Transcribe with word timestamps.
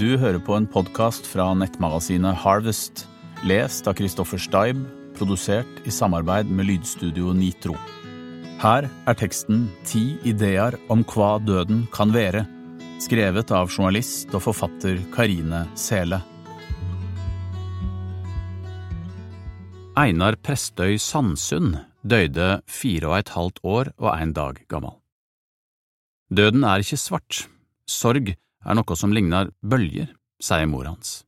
Du 0.00 0.14
hører 0.16 0.40
på 0.40 0.54
en 0.56 0.64
podkast 0.64 1.26
fra 1.28 1.50
nettmagasinet 1.52 2.38
Harvest, 2.40 3.02
lest 3.44 3.84
av 3.84 3.98
Christoffer 3.98 4.40
Steib, 4.40 4.78
produsert 5.18 5.82
i 5.84 5.92
samarbeid 5.92 6.48
med 6.48 6.70
lydstudio 6.70 7.34
Nitro. 7.36 7.74
Her 8.62 8.88
er 8.88 9.18
teksten 9.20 9.66
Ti 9.84 10.16
ideer 10.24 10.78
om 10.88 11.04
hva 11.04 11.34
døden 11.44 11.84
kan 11.92 12.16
være, 12.16 12.46
skrevet 13.04 13.52
av 13.52 13.68
journalist 13.68 14.32
og 14.32 14.46
forfatter 14.46 15.04
Karine 15.12 15.66
Sele. 15.76 16.22
Einar 20.00 20.40
Prestøy 20.40 20.96
Sandsund 20.96 21.76
døde 22.00 22.62
fire 22.64 23.12
og 23.12 23.20
et 23.20 23.36
halvt 23.36 23.66
år 23.68 23.96
og 24.00 24.14
en 24.16 24.32
dag 24.32 24.64
gammel. 24.72 24.96
Døden 26.32 26.64
er 26.64 26.80
ikke 26.88 27.04
svart, 27.04 27.48
sorg 27.84 28.38
er 28.64 28.76
noe 28.76 28.96
som 28.96 29.12
ligner 29.12 29.50
bølger, 29.60 30.12
sier 30.40 30.68
mor 30.68 30.88
hans. 30.88 31.20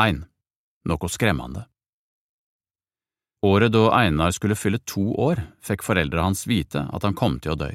1. 0.00 0.24
Noe 0.90 1.08
skremmende 1.08 1.66
Året 3.44 3.72
da 3.74 3.90
Einar 3.92 4.32
skulle 4.32 4.56
fylle 4.56 4.80
to 4.88 5.02
år, 5.20 5.42
fikk 5.60 5.82
foreldra 5.84 6.22
hans 6.24 6.46
vite 6.48 6.86
at 6.88 7.04
han 7.04 7.16
kom 7.18 7.36
til 7.44 7.52
å 7.52 7.58
dø. 7.60 7.70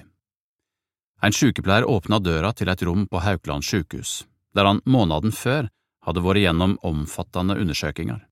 En 1.21 1.35
sykepleier 1.35 1.85
åpna 1.85 2.17
døra 2.23 2.53
til 2.57 2.71
et 2.71 2.81
rom 2.87 3.05
på 3.11 3.21
Haukeland 3.21 3.65
sykehus, 3.67 4.23
der 4.55 4.65
han 4.65 4.81
måneden 4.85 5.35
før 5.35 5.67
hadde 6.07 6.23
vært 6.25 6.41
gjennom 6.41 6.77
omfattende 6.87 7.59
undersøkelser. 7.59 8.23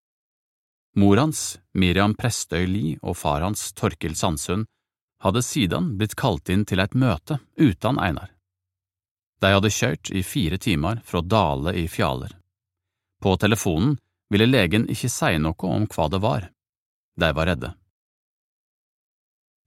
Mor 0.97 1.19
hans, 1.21 1.59
Miriam 1.77 2.16
Prestøy 2.17 2.66
Lie, 2.66 2.97
og 3.03 3.19
far 3.19 3.44
hans, 3.45 3.69
Torkil 3.77 4.16
Sandsund, 4.17 4.66
hadde 5.21 5.44
siden 5.45 5.94
blitt 5.99 6.17
kalt 6.17 6.49
inn 6.49 6.66
til 6.66 6.81
et 6.81 6.97
møte 6.97 7.38
uten 7.59 8.02
Einar. 8.02 8.31
De 9.41 9.51
hadde 9.53 9.73
kjørt 9.73 10.11
i 10.11 10.23
fire 10.25 10.57
timer 10.57 11.01
fra 11.05 11.21
Dale 11.21 11.75
i 11.77 11.87
Fjaler. 11.87 12.33
På 13.21 13.35
telefonen 13.37 13.97
ville 14.29 14.49
legen 14.49 14.88
ikke 14.89 15.09
si 15.11 15.38
noe 15.41 15.69
om 15.69 15.85
hva 15.91 16.07
det 16.09 16.21
var. 16.23 16.47
De 17.17 17.29
var 17.33 17.49
redde. 17.49 17.73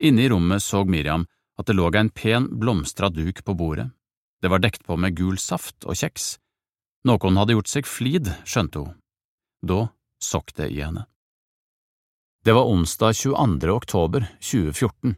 Inne 0.01 0.25
i 0.25 0.29
rommet 0.33 0.63
så 0.63 0.85
Miriam 0.85 1.27
at 1.61 1.69
det 1.69 1.77
lå 1.77 1.91
en 1.93 2.11
pen, 2.11 2.49
blomstra 2.59 3.11
duk 3.13 3.45
på 3.45 3.55
bordet. 3.55 3.91
Det 4.41 4.49
var 4.49 4.63
dekt 4.65 4.87
på 4.87 4.97
med 4.97 5.17
gul 5.17 5.37
saft 5.39 5.85
og 5.85 5.99
kjeks. 5.99 6.39
Noen 7.05 7.37
hadde 7.37 7.57
gjort 7.57 7.69
seg 7.69 7.89
flid, 7.89 8.31
skjønte 8.49 8.81
hun. 8.81 8.95
Da 9.61 9.91
sokk 10.21 10.55
det 10.57 10.71
i 10.73 10.81
henne. 10.81 11.05
Det 12.45 12.55
var 12.57 12.69
onsdag 12.73 13.13
22. 13.17 13.69
oktober 13.75 14.25
2014. 14.41 15.17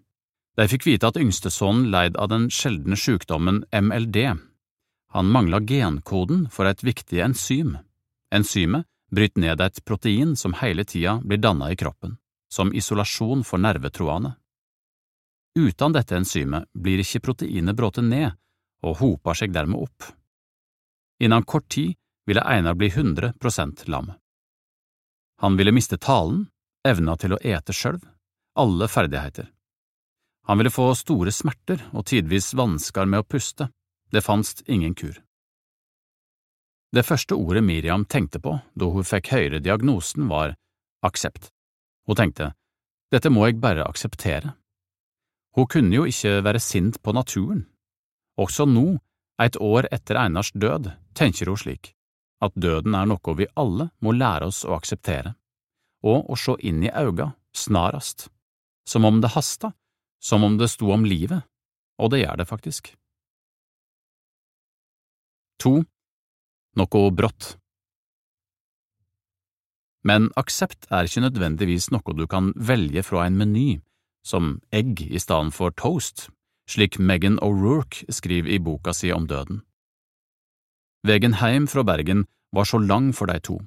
De 0.57 0.67
fikk 0.69 0.87
vite 0.87 1.09
at 1.09 1.17
yngstesønnen 1.17 1.89
leid 1.93 2.17
av 2.21 2.29
den 2.29 2.49
sjeldne 2.53 2.97
sykdommen 2.99 3.63
MLD. 3.73 4.19
Han 5.17 5.31
mangla 5.33 5.61
genkoden 5.61 6.47
for 6.53 6.69
et 6.69 6.85
viktig 6.85 7.23
enzym. 7.25 7.79
Enzymet 8.33 8.87
bryter 9.13 9.41
ned 9.41 9.61
et 9.61 9.81
protein 9.85 10.37
som 10.37 10.57
hele 10.61 10.85
tida 10.85 11.19
blir 11.25 11.41
danna 11.41 11.71
i 11.73 11.77
kroppen, 11.77 12.17
som 12.53 12.73
isolasjon 12.73 13.45
for 13.45 13.61
nervetroende. 13.61 14.35
Uten 15.57 15.93
dette 15.93 16.17
enzymet 16.17 16.69
blir 16.73 17.01
ikke 17.01 17.21
proteinet 17.21 17.77
brått 17.77 18.01
ned 18.05 18.33
og 18.83 18.99
hoper 19.01 19.37
seg 19.37 19.53
dermed 19.53 19.85
opp. 19.85 20.09
Innen 21.21 21.45
kort 21.45 21.69
tid 21.69 21.95
ville 22.27 22.45
Einar 22.45 22.75
bli 22.75 22.89
100% 22.89 23.89
lam. 23.89 24.13
Han 25.43 25.57
ville 25.57 25.73
miste 25.73 25.99
talen, 25.99 26.47
evna 26.89 27.17
til 27.17 27.35
å 27.37 27.41
ete 27.43 27.75
sjøl, 27.77 27.99
alle 28.57 28.89
ferdigheter. 28.89 29.51
Han 30.49 30.59
ville 30.59 30.73
få 30.75 30.89
store 30.99 31.33
smerter 31.33 31.85
og 31.93 32.07
tidvis 32.11 32.53
vansker 32.59 33.07
med 33.07 33.23
å 33.23 33.27
puste, 33.27 33.69
det 34.11 34.25
fantes 34.25 34.65
ingen 34.67 34.95
kur. 34.95 35.21
Det 36.93 37.05
første 37.09 37.39
ordet 37.39 37.63
Miriam 37.65 38.05
tenkte 38.05 38.41
på 38.43 38.59
da 38.77 38.89
hun 38.93 39.07
fikk 39.07 39.31
høre 39.33 39.63
diagnosen, 39.65 40.27
var 40.29 40.57
aksept. 41.07 41.49
Hun 42.07 42.19
tenkte, 42.19 42.51
dette 43.13 43.31
må 43.33 43.47
jeg 43.47 43.61
bare 43.63 43.87
akseptere. 43.87 44.53
Hun 45.57 45.69
kunne 45.69 45.97
jo 45.97 46.05
ikke 46.09 46.41
være 46.45 46.61
sint 46.61 46.99
på 47.03 47.15
naturen. 47.17 47.65
Også 48.41 48.67
nå, 48.69 48.99
et 49.41 49.57
år 49.61 49.89
etter 49.93 50.19
Einars 50.21 50.53
død, 50.53 50.91
tenker 51.17 51.49
hun 51.49 51.61
slik, 51.61 51.93
at 52.45 52.57
døden 52.57 52.97
er 52.97 53.09
noe 53.09 53.37
vi 53.39 53.49
alle 53.57 53.91
må 54.01 54.13
lære 54.17 54.49
oss 54.49 54.63
å 54.65 54.77
akseptere, 54.77 55.35
og 56.05 56.29
å 56.33 56.37
se 56.37 56.57
inn 56.61 56.83
i 56.85 56.93
auga, 56.93 57.33
snarast, 57.57 58.29
som 58.89 59.05
om 59.09 59.21
det 59.23 59.33
hasta, 59.37 59.73
som 60.23 60.45
om 60.47 60.59
det 60.59 60.71
sto 60.71 60.93
om 60.95 61.05
livet, 61.05 61.43
og 61.99 62.13
det 62.13 62.23
gjør 62.23 62.43
det 62.43 62.49
faktisk. 62.49 62.93
To. 65.63 65.83
Noe 66.79 67.01
brått 67.13 67.57
Men 70.03 70.31
aksept 70.41 70.87
er 70.91 71.07
ikke 71.07 71.23
nødvendigvis 71.27 71.91
noe 71.93 72.15
du 72.17 72.25
kan 72.27 72.51
velge 72.57 73.03
fra 73.05 73.27
en 73.27 73.37
meny, 73.39 73.83
som 74.25 74.57
egg 74.73 75.03
i 75.05 75.21
stedet 75.21 75.53
for 75.55 75.75
toast, 75.77 76.31
slik 76.67 76.99
Megan 76.99 77.39
O'Rourke 77.45 78.07
skriver 78.09 78.55
i 78.55 78.59
boka 78.59 78.95
si 78.97 79.13
om 79.13 79.29
døden. 79.29 79.61
Vegen 81.07 81.37
hjem 81.43 81.69
fra 81.69 81.83
Bergen 81.83 82.25
var 82.55 82.65
så 82.65 82.79
lang 82.79 83.13
for 83.15 83.27
de 83.27 83.39
to. 83.43 83.59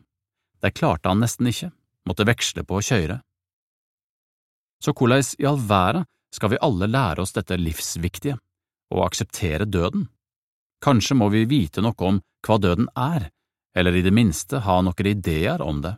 De 0.63 0.71
klarte 0.71 1.11
han 1.11 1.19
nesten 1.19 1.47
ikke, 1.51 1.71
måtte 2.07 2.27
veksle 2.27 2.63
på 2.63 2.79
å 2.79 2.83
kjøre. 2.83 3.19
Så 4.83 4.91
hvordan 4.95 5.23
i 5.39 5.47
all 5.47 5.59
verden 5.59 6.07
skal 6.35 6.51
vi 6.51 6.61
alle 6.61 6.89
lære 6.91 7.23
oss 7.23 7.33
dette 7.35 7.57
livsviktige, 7.59 8.37
og 8.93 9.05
akseptere 9.07 9.65
døden? 9.65 10.09
Kanskje 10.83 11.17
må 11.17 11.29
vi 11.33 11.45
vite 11.49 11.81
noe 11.81 11.95
om 12.05 12.19
hva 12.45 12.57
døden 12.61 12.89
er, 12.99 13.29
eller 13.75 13.95
i 13.95 14.03
det 14.05 14.13
minste 14.13 14.61
ha 14.65 14.79
noen 14.83 15.11
ideer 15.11 15.63
om 15.63 15.81
det. 15.83 15.95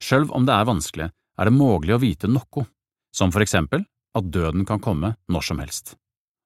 Selv 0.00 0.32
om 0.32 0.46
det 0.48 0.54
er 0.56 0.68
vanskelig, 0.68 1.08
er 1.10 1.48
det 1.48 1.56
mulig 1.56 1.94
å 1.94 2.00
vite 2.00 2.30
noe, 2.30 2.66
som 3.12 3.32
for 3.34 3.44
eksempel 3.44 3.84
at 4.16 4.30
døden 4.32 4.64
kan 4.66 4.80
komme 4.82 5.14
når 5.30 5.46
som 5.50 5.60
helst, 5.62 5.96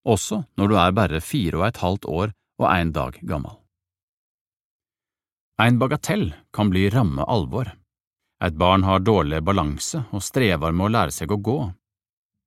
også 0.04 0.42
når 0.58 0.70
du 0.70 0.78
er 0.80 0.96
bare 0.96 1.20
fire 1.24 1.60
og 1.60 1.68
et 1.68 1.80
halvt 1.84 2.08
år 2.10 2.34
og 2.60 2.66
en 2.70 2.92
dag 2.94 3.20
gammel. 3.22 3.54
En 5.62 5.78
bagatell 5.78 6.32
kan 6.52 6.70
bli 6.70 6.88
ramme 6.90 7.22
alvor. 7.30 7.68
Et 8.42 8.54
barn 8.58 8.82
har 8.82 9.04
dårlig 9.06 9.38
balanse 9.46 10.02
og 10.10 10.22
strever 10.22 10.74
med 10.74 10.88
å 10.88 10.94
lære 10.96 11.14
seg 11.14 11.30
å 11.30 11.38
gå. 11.38 11.58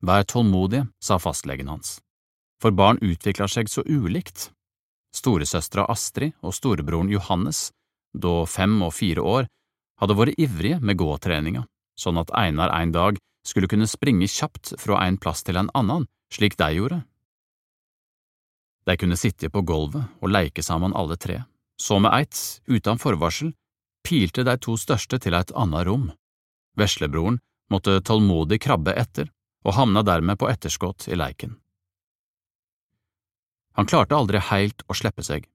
Vær 0.06 0.24
tålmodig, 0.30 0.84
sa 1.02 1.18
fastlegen 1.18 1.72
hans, 1.72 1.97
for 2.62 2.72
barn 2.72 3.00
utvikler 3.02 3.50
seg 3.50 3.69
så 3.69 3.81
ulikt. 3.85 4.52
Storesøstera 5.16 5.88
Astrid 5.90 6.35
og 6.46 6.53
storebroren 6.53 7.09
Johannes, 7.09 7.72
da 8.13 8.44
fem 8.46 8.75
og 8.85 8.94
fire 8.94 9.24
år, 9.25 9.47
hadde 9.97 10.18
vært 10.18 10.38
ivrige 10.38 10.78
med 10.81 11.00
gåtreninga, 11.00 11.66
sånn 11.97 12.22
at 12.22 12.34
Einar 12.38 12.74
en 12.78 12.94
dag 12.94 13.18
skulle 13.47 13.69
kunne 13.72 13.90
springe 13.90 14.28
kjapt 14.30 14.75
fra 14.78 15.02
en 15.08 15.18
plass 15.18 15.41
til 15.47 15.58
en 15.58 15.72
annen, 15.74 16.06
slik 16.34 16.58
de 16.59 16.69
gjorde. 16.75 17.00
De 18.88 18.96
kunne 19.00 19.18
sitte 19.19 19.50
på 19.50 19.64
gulvet 19.68 20.06
og 20.22 20.31
leke 20.31 20.64
sammen 20.64 20.94
alle 20.96 21.18
tre, 21.18 21.41
så 21.81 21.97
med 22.00 22.14
eit, 22.14 22.38
uten 22.69 23.02
forvarsel, 23.02 23.56
pilte 24.06 24.46
de 24.47 24.56
to 24.62 24.78
største 24.79 25.19
til 25.24 25.35
et 25.35 25.52
annet 25.56 25.88
rom. 25.90 26.12
Veslebroren 26.78 27.41
måtte 27.74 27.97
tålmodig 28.06 28.62
krabbe 28.64 28.94
etter, 28.96 29.31
og 29.67 29.75
havna 29.75 30.03
dermed 30.07 30.39
på 30.39 30.50
etterskudd 30.50 31.09
i 31.11 31.17
leiken. 31.19 31.57
Han 33.78 33.85
klarte 33.85 34.16
aldri 34.16 34.39
helt 34.50 34.81
å 34.89 34.95
slippe 34.97 35.23
seg, 35.23 35.45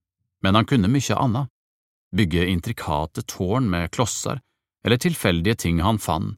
men 0.44 0.54
han 0.54 0.68
kunne 0.68 0.90
mykje 0.92 1.18
anna, 1.18 1.48
bygge 2.14 2.46
intrikate 2.52 3.24
tårn 3.26 3.70
med 3.72 3.90
klosser 3.90 4.42
eller 4.84 5.00
tilfeldige 5.00 5.54
ting 5.64 5.80
han 5.80 5.98
fant, 5.98 6.36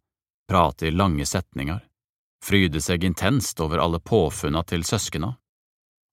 prate 0.48 0.86
i 0.86 0.94
lange 0.94 1.26
setninger, 1.26 1.80
fryde 2.44 2.80
seg 2.84 3.04
intenst 3.04 3.60
over 3.64 3.80
alle 3.80 4.00
påfunna 4.00 4.62
til 4.68 4.84
søskena, 4.84 5.32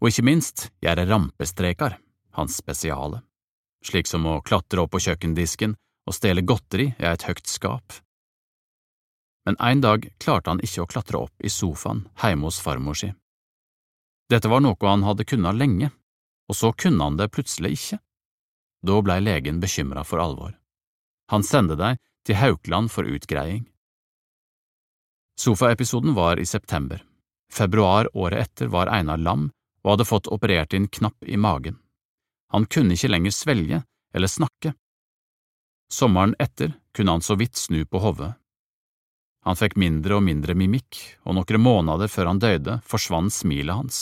og 0.02 0.10
ikke 0.10 0.26
minst 0.26 0.70
gjøre 0.82 1.06
rampestreker, 1.10 1.98
hans 2.40 2.56
spesiale, 2.58 3.22
slik 3.86 4.08
som 4.08 4.26
å 4.26 4.40
klatre 4.42 4.82
opp 4.82 4.96
på 4.96 5.04
kjøkkendisken 5.08 5.76
og 6.08 6.16
stjele 6.16 6.46
godteri 6.48 6.88
i 6.96 7.10
et 7.12 7.28
høyt 7.28 7.48
skap. 7.48 8.00
Men 9.46 9.58
en 9.60 9.82
dag 9.82 10.06
klarte 10.22 10.52
han 10.52 10.62
ikke 10.62 10.84
å 10.84 10.90
klatre 10.90 11.18
opp 11.26 11.34
i 11.42 11.50
sofaen 11.50 12.06
hjemme 12.22 12.48
hos 12.50 12.60
farmor 12.62 12.98
si. 12.98 13.10
Dette 14.30 14.48
var 14.48 14.62
noe 14.64 14.88
han 14.88 15.04
hadde 15.04 15.26
kunnet 15.28 15.58
lenge, 15.58 15.90
og 16.48 16.56
så 16.56 16.72
kunne 16.74 17.04
han 17.04 17.18
det 17.18 17.32
plutselig 17.34 17.74
ikke. 17.78 18.00
Da 18.86 19.02
blei 19.02 19.20
legen 19.22 19.60
bekymra 19.62 20.04
for 20.08 20.22
alvor. 20.24 20.54
Han 21.32 21.44
sendte 21.44 21.78
deg 21.80 22.00
til 22.28 22.38
Haukeland 22.38 22.92
for 22.92 23.08
utgreiing. 23.08 23.66
Sofaepisoden 25.40 26.14
var 26.14 26.40
i 26.40 26.46
september. 26.46 27.02
Februar 27.52 28.10
året 28.18 28.48
etter 28.48 28.68
var 28.72 28.92
Einar 28.94 29.18
lam 29.18 29.50
og 29.84 29.96
hadde 29.96 30.08
fått 30.08 30.30
operert 30.32 30.74
inn 30.78 30.88
knapp 30.88 31.24
i 31.26 31.38
magen. 31.38 31.80
Han 32.54 32.66
kunne 32.66 32.96
ikke 32.96 33.10
lenger 33.12 33.34
svelge 33.36 33.82
eller 34.14 34.28
snakke. 34.28 34.74
Sommeren 35.92 36.36
etter 36.40 36.76
kunne 36.96 37.18
han 37.18 37.26
så 37.26 37.36
vidt 37.40 37.58
snu 37.58 37.84
på 37.86 38.00
hodet. 38.04 38.34
Han 39.46 39.58
fikk 39.58 39.78
mindre 39.80 40.20
og 40.20 40.26
mindre 40.26 40.54
mimikk, 40.58 41.00
og 41.26 41.36
noen 41.38 41.64
måneder 41.64 42.12
før 42.12 42.30
han 42.30 42.42
døde, 42.42 42.78
forsvant 42.86 43.34
smilet 43.34 43.74
hans, 43.74 44.02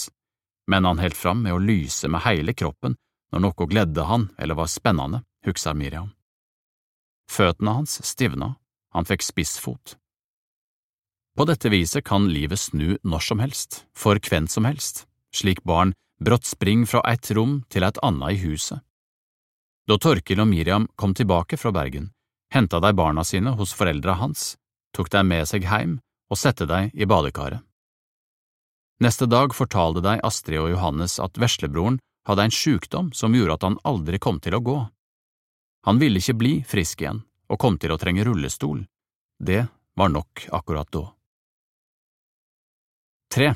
men 0.68 0.86
han 0.86 1.00
holdt 1.00 1.18
fram 1.18 1.44
med 1.46 1.56
å 1.56 1.62
lyse 1.64 2.10
med 2.12 2.26
hele 2.26 2.54
kroppen 2.54 2.98
når 3.32 3.46
noe 3.46 3.68
gledde 3.70 4.06
han 4.10 4.28
eller 4.38 4.58
var 4.60 4.70
spennende, 4.72 5.24
husker 5.46 5.78
Miriam. 5.78 6.12
Føttene 7.30 7.78
hans 7.78 8.00
stivna, 8.06 8.56
han 8.94 9.06
fikk 9.06 9.24
spissfot. 9.24 9.96
På 11.38 11.46
dette 11.48 11.70
viset 11.72 12.04
kan 12.04 12.28
livet 12.28 12.60
snu 12.60 12.98
når 13.06 13.24
som 13.24 13.40
helst, 13.40 13.84
for 13.96 14.20
hvem 14.20 14.50
som 14.50 14.66
helst, 14.68 15.06
slik 15.32 15.62
barn 15.64 15.94
brått 16.20 16.50
springer 16.50 16.90
fra 16.90 17.04
et 17.08 17.30
rom 17.32 17.62
til 17.72 17.86
et 17.88 18.00
annet 18.04 18.36
i 18.36 18.42
huset. 18.44 18.82
Da 19.88 19.98
Torkil 19.98 20.42
og 20.44 20.50
Miriam 20.50 20.90
kom 21.00 21.14
tilbake 21.16 21.58
fra 21.58 21.72
Bergen, 21.72 22.10
henta 22.54 22.82
de 22.84 22.92
barna 22.94 23.24
sine 23.24 23.56
hos 23.58 23.72
foreldra 23.78 24.18
hans, 24.20 24.58
tok 24.96 25.10
deg 25.14 25.26
med 25.26 25.48
seg 25.50 25.66
hjem 25.68 25.98
og 26.30 26.40
sette 26.40 26.68
deg 26.70 26.94
i 26.94 27.08
badekaret. 27.10 27.64
Neste 29.00 29.30
dag 29.32 29.54
fortalte 29.56 30.04
deg 30.04 30.24
Astrid 30.28 30.60
og 30.60 30.74
Johannes 30.74 31.20
at 31.24 31.38
veslebroren 31.40 32.02
hadde 32.28 32.46
en 32.46 32.54
sykdom 32.54 33.14
som 33.16 33.36
gjorde 33.36 33.56
at 33.56 33.66
han 33.66 33.80
aldri 33.88 34.20
kom 34.20 34.42
til 34.44 34.58
å 34.58 34.64
gå. 34.64 34.78
Han 35.88 36.02
ville 36.02 36.20
ikke 36.20 36.36
bli 36.42 36.54
frisk 36.68 37.02
igjen 37.02 37.24
og 37.50 37.62
kom 37.64 37.80
til 37.80 37.96
å 37.96 37.98
trenge 38.02 38.26
rullestol. 38.28 38.84
Det 39.40 39.64
var 39.96 40.12
nok 40.12 40.50
akkurat 40.52 40.92
da. 40.92 41.06
Tre. 43.32 43.54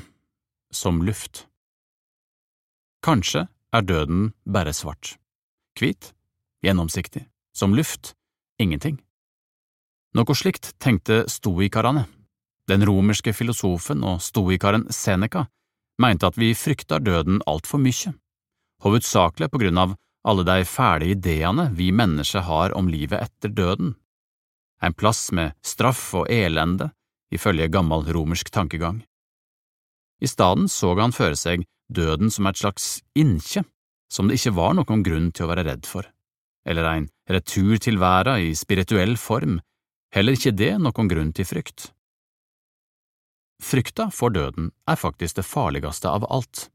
Som 0.74 1.04
luft 1.06 1.44
Kanskje 3.04 3.44
er 3.74 3.82
døden 3.84 4.30
bare 4.48 4.72
svart. 4.72 5.18
Hvit, 5.76 6.14
gjennomsiktig, 6.64 7.26
som 7.52 7.74
luft, 7.76 8.14
ingenting. 8.58 9.03
Noe 10.14 10.34
slikt 10.38 10.76
tenkte 10.78 11.24
stoikarene. 11.26 12.04
Den 12.70 12.84
romerske 12.86 13.32
filosofen 13.34 14.04
og 14.06 14.20
stoikaren 14.22 14.86
Seneca 14.94 15.48
mente 15.98 16.28
at 16.30 16.38
vi 16.38 16.52
frykter 16.54 17.02
døden 17.02 17.40
altfor 17.50 17.82
mye, 17.82 18.14
hovedsakelig 18.86 19.50
på 19.50 19.60
grunn 19.64 19.80
av 19.82 19.96
alle 20.24 20.44
de 20.46 20.64
fæle 20.64 21.10
ideene 21.12 21.66
vi 21.74 21.90
mennesker 21.92 22.46
har 22.46 22.76
om 22.78 22.88
livet 22.88 23.26
etter 23.26 23.52
døden. 23.52 23.96
En 24.82 24.94
plass 24.94 25.32
med 25.34 25.58
straff 25.66 26.06
og 26.14 26.30
elende, 26.30 26.92
ifølge 27.34 27.68
gammel 27.68 28.06
romersk 28.14 28.54
tankegang. 28.54 29.02
I 30.22 30.30
stedet 30.30 30.70
så 30.70 30.94
han 30.94 31.12
føre 31.12 31.36
seg 31.36 31.66
døden 31.92 32.30
som 32.30 32.46
et 32.46 32.62
slags 32.62 33.02
innkje, 33.18 33.64
som 34.08 34.30
det 34.30 34.38
ikke 34.38 34.56
var 34.56 34.78
noen 34.78 35.02
grunn 35.02 35.30
til 35.34 35.46
å 35.46 35.52
være 35.52 35.66
redd 35.66 35.90
for, 35.90 36.06
eller 36.64 36.90
en 36.94 37.08
retur 37.28 37.76
til 37.82 37.98
verden 37.98 38.46
i 38.46 38.54
spirituell 38.56 39.18
form, 39.20 39.58
heller 40.14 40.36
ikke 40.38 40.54
det 40.54 40.72
noen 40.78 41.10
grunn 41.10 41.32
til 41.34 41.48
frykt. 41.48 41.90
Frykta 43.62 44.10
for 44.12 44.34
døden 44.34 44.70
er 44.90 45.00
faktisk 45.00 45.38
det 45.38 45.46
farligste 45.46 46.10
av 46.10 46.26
alt, 46.30 46.68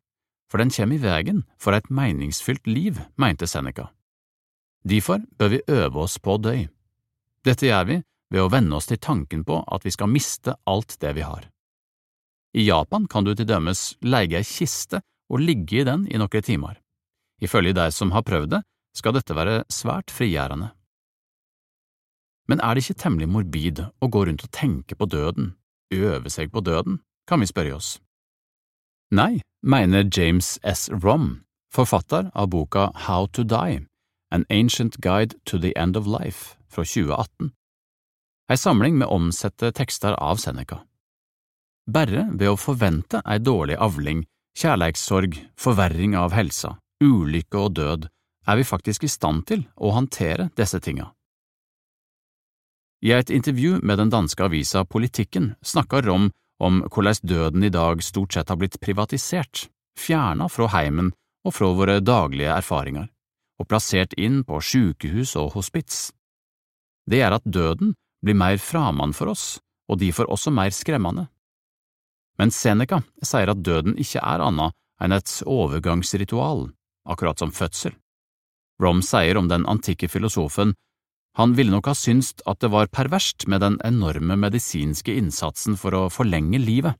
for 0.50 0.62
den 0.62 0.71
kommer 0.74 0.97
i 0.97 1.03
veien 1.03 1.44
for 1.62 1.75
et 1.77 1.89
meningsfylt 1.94 2.68
liv, 2.68 3.00
mente 3.15 3.47
Seneca. 3.47 3.89
Derfor 4.83 5.21
bør 5.38 5.53
vi 5.53 5.62
øve 5.68 6.06
oss 6.06 6.18
på 6.19 6.38
å 6.38 6.41
dø. 6.41 6.56
Dette 7.45 7.68
gjør 7.68 7.86
vi 7.89 8.00
ved 8.30 8.41
å 8.41 8.50
venne 8.51 8.75
oss 8.77 8.89
til 8.89 9.00
tanken 9.01 9.44
på 9.45 9.59
at 9.68 9.85
vi 9.85 9.94
skal 9.94 10.12
miste 10.12 10.56
alt 10.65 10.97
det 11.01 11.13
vi 11.18 11.25
har. 11.27 11.50
I 12.53 12.65
Japan 12.65 13.06
kan 13.07 13.27
du 13.27 13.35
til 13.35 13.47
dømes 13.50 13.94
leie 14.01 14.39
ei 14.39 14.47
kiste 14.47 15.03
og 15.30 15.44
ligge 15.44 15.81
i 15.81 15.85
den 15.85 16.07
i 16.09 16.18
noen 16.18 16.45
timer. 16.45 16.80
Ifølge 17.42 17.75
de 17.77 17.92
som 17.94 18.12
har 18.12 18.25
prøvd 18.25 18.56
det, 18.56 18.63
skal 18.97 19.13
dette 19.15 19.35
være 19.38 19.63
svært 19.71 20.12
frigjørende. 20.12 20.74
Men 22.49 22.61
er 22.65 22.73
det 22.73 22.83
ikke 22.83 23.01
temmelig 23.03 23.29
morbid 23.29 23.83
å 24.01 24.09
gå 24.09 24.25
rundt 24.25 24.43
og 24.43 24.51
tenke 24.55 24.97
på 24.97 25.05
døden, 25.05 25.53
øve 25.93 26.31
seg 26.33 26.49
på 26.49 26.63
døden, 26.65 26.97
kan 27.29 27.43
vi 27.43 27.49
spørre 27.49 27.75
oss. 27.77 27.99
Nei, 29.13 29.41
mener 29.61 30.09
James 30.09 30.57
S. 30.65 30.89
Rom, 30.89 31.43
forfatter 31.73 32.31
av 32.33 32.49
boka 32.49 32.89
How 33.05 33.27
to 33.37 33.45
Die, 33.45 33.85
An 34.33 34.45
Ancient 34.49 34.97
Guide 35.01 35.37
to 35.45 35.59
the 35.61 35.75
End 35.77 35.97
of 35.97 36.09
Life 36.09 36.57
fra 36.69 36.85
2018, 36.85 37.51
ei 38.49 38.57
samling 38.57 38.97
med 38.97 39.09
omsette 39.13 39.69
tekster 39.77 40.17
av 40.17 40.41
Seneca. 40.41 40.81
Bare 41.89 42.27
ved 42.33 42.49
å 42.49 42.57
forvente 42.57 43.21
ei 43.25 43.37
dårlig 43.41 43.77
avling, 43.77 44.25
kjærleikssorg, 44.57 45.37
forverring 45.57 46.17
av 46.17 46.33
helsa, 46.33 46.75
ulykke 47.01 47.61
og 47.61 47.77
død, 47.77 48.09
er 48.49 48.57
vi 48.57 48.65
faktisk 48.65 49.05
i 49.05 49.11
stand 49.11 49.45
til 49.49 49.65
å 49.77 49.93
håndtere 49.93 50.49
disse 50.57 50.81
tinga. 50.81 51.11
I 53.01 53.11
et 53.11 53.29
intervju 53.29 53.79
med 53.81 53.97
den 53.97 54.09
danske 54.09 54.43
avisa 54.43 54.83
Politikken 54.85 55.53
snakker 55.63 56.01
Rom 56.01 56.31
om 56.59 56.81
hvordan 56.91 57.15
døden 57.23 57.63
i 57.63 57.71
dag 57.71 58.03
stort 58.03 58.33
sett 58.35 58.49
har 58.49 58.59
blitt 58.59 58.79
privatisert, 58.83 59.69
fjerna 59.95 60.49
fra 60.51 60.67
heimen 60.73 61.13
og 61.47 61.55
fra 61.55 61.69
våre 61.71 61.99
daglige 62.03 62.51
erfaringer, 62.51 63.07
og 63.59 63.69
plassert 63.71 64.13
inn 64.19 64.43
på 64.43 64.59
sykehus 64.59 65.37
og 65.39 65.53
hospits. 65.55 66.09
Det 67.07 67.23
er 67.23 67.37
at 67.37 67.47
døden 67.47 67.95
blir 68.21 68.35
mer 68.35 68.59
framann 68.59 69.15
for 69.15 69.31
oss, 69.31 69.59
og 69.87 70.01
derfor 70.03 70.27
også 70.27 70.51
mer 70.51 70.75
skremmende. 70.75 71.29
Men 72.37 72.51
Seneca 72.51 72.99
sier 73.23 73.51
at 73.51 73.63
døden 73.63 73.95
ikke 73.95 74.19
er 74.19 74.43
annet 74.43 74.75
enn 74.99 75.15
et 75.15 75.31
overgangsritual, 75.47 76.67
akkurat 77.07 77.39
som 77.39 77.55
fødsel. 77.55 77.95
Rom 78.83 78.99
sier 79.03 79.39
om 79.39 79.47
den 79.47 79.65
antikke 79.67 80.11
filosofen 80.11 80.75
han 81.37 81.53
ville 81.55 81.71
nok 81.71 81.91
ha 81.91 81.95
syntes 81.95 82.33
at 82.49 82.59
det 82.63 82.71
var 82.73 82.91
perverst 82.91 83.45
med 83.47 83.61
den 83.63 83.77
enorme 83.85 84.37
medisinske 84.39 85.13
innsatsen 85.15 85.77
for 85.79 85.95
å 85.95 86.07
forlenge 86.13 86.59
livet. 86.61 86.97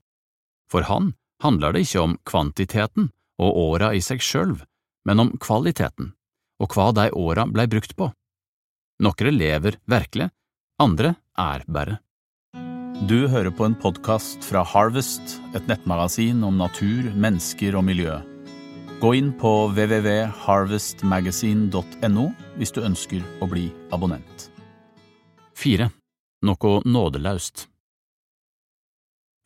For 0.70 0.86
han 0.86 1.14
handler 1.42 1.74
det 1.74 1.84
ikke 1.86 2.04
om 2.04 2.16
kvantiteten 2.28 3.10
og 3.40 3.58
åra 3.58 3.92
i 3.96 4.02
seg 4.04 4.22
sjølv, 4.22 4.62
men 5.08 5.24
om 5.24 5.32
kvaliteten, 5.40 6.12
og 6.60 6.76
hva 6.76 6.90
de 6.96 7.08
åra 7.16 7.46
blei 7.50 7.66
brukt 7.70 7.96
på. 7.96 8.10
Nokre 9.00 9.32
lever 9.32 9.80
virkelig, 9.88 10.28
andre 10.80 11.16
er 11.40 11.64
bare. 11.66 11.98
Du 13.08 13.24
hører 13.32 13.48
på 13.56 13.64
en 13.64 13.78
podkast 13.80 14.44
fra 14.44 14.60
Harvest, 14.60 15.38
et 15.56 15.64
nettmagasin 15.68 16.44
om 16.44 16.60
natur, 16.60 17.08
mennesker 17.16 17.78
og 17.80 17.86
miljø. 17.88 18.18
Gå 19.00 19.14
inn 19.14 19.32
på 19.32 19.68
www.harvestmagazine.no 19.72 22.24
hvis 22.60 22.72
du 22.76 22.84
ønsker 22.84 23.24
å 23.40 23.48
bli 23.48 23.72
abonnent. 23.96 24.52
4. 25.56 25.88
Noe 26.44 26.84
nådeløst 26.84 27.64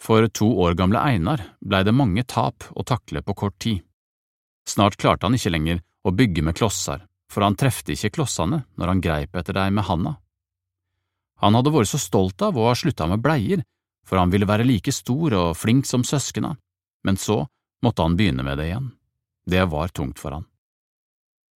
For 0.02 0.26
to 0.34 0.50
år 0.64 0.74
gamle 0.74 0.98
Einar 0.98 1.54
blei 1.62 1.86
det 1.86 1.94
mange 1.94 2.26
tap 2.26 2.66
å 2.74 2.82
takle 2.82 3.22
på 3.22 3.30
kort 3.44 3.54
tid. 3.62 3.86
Snart 4.66 4.98
klarte 4.98 5.22
han 5.28 5.38
ikke 5.38 5.54
lenger 5.54 5.78
å 6.02 6.10
bygge 6.10 6.42
med 6.42 6.58
klosser, 6.58 7.06
for 7.30 7.46
han 7.46 7.54
trefte 7.54 7.94
ikke 7.94 8.10
klossene 8.18 8.66
når 8.74 8.86
han 8.90 8.98
greip 9.06 9.38
etter 9.38 9.54
dem 9.54 9.78
med 9.78 9.86
handa. 9.86 10.18
Han 11.46 11.54
hadde 11.54 11.78
vært 11.78 11.94
så 11.94 12.02
stolt 12.02 12.42
av 12.42 12.58
å 12.58 12.66
ha 12.72 12.74
slutta 12.74 13.06
med 13.06 13.22
bleier, 13.22 13.62
for 14.02 14.18
han 14.18 14.34
ville 14.34 14.50
være 14.50 14.66
like 14.66 14.90
stor 14.90 15.30
og 15.44 15.54
flink 15.54 15.86
som 15.86 16.02
søskena, 16.02 16.58
men 17.06 17.14
så 17.14 17.46
måtte 17.86 18.02
han 18.02 18.18
begynne 18.18 18.42
med 18.42 18.58
det 18.58 18.66
igjen. 18.72 18.90
Det 19.46 19.64
var 19.70 19.88
tungt 19.88 20.18
for 20.18 20.38
han. 20.38 20.46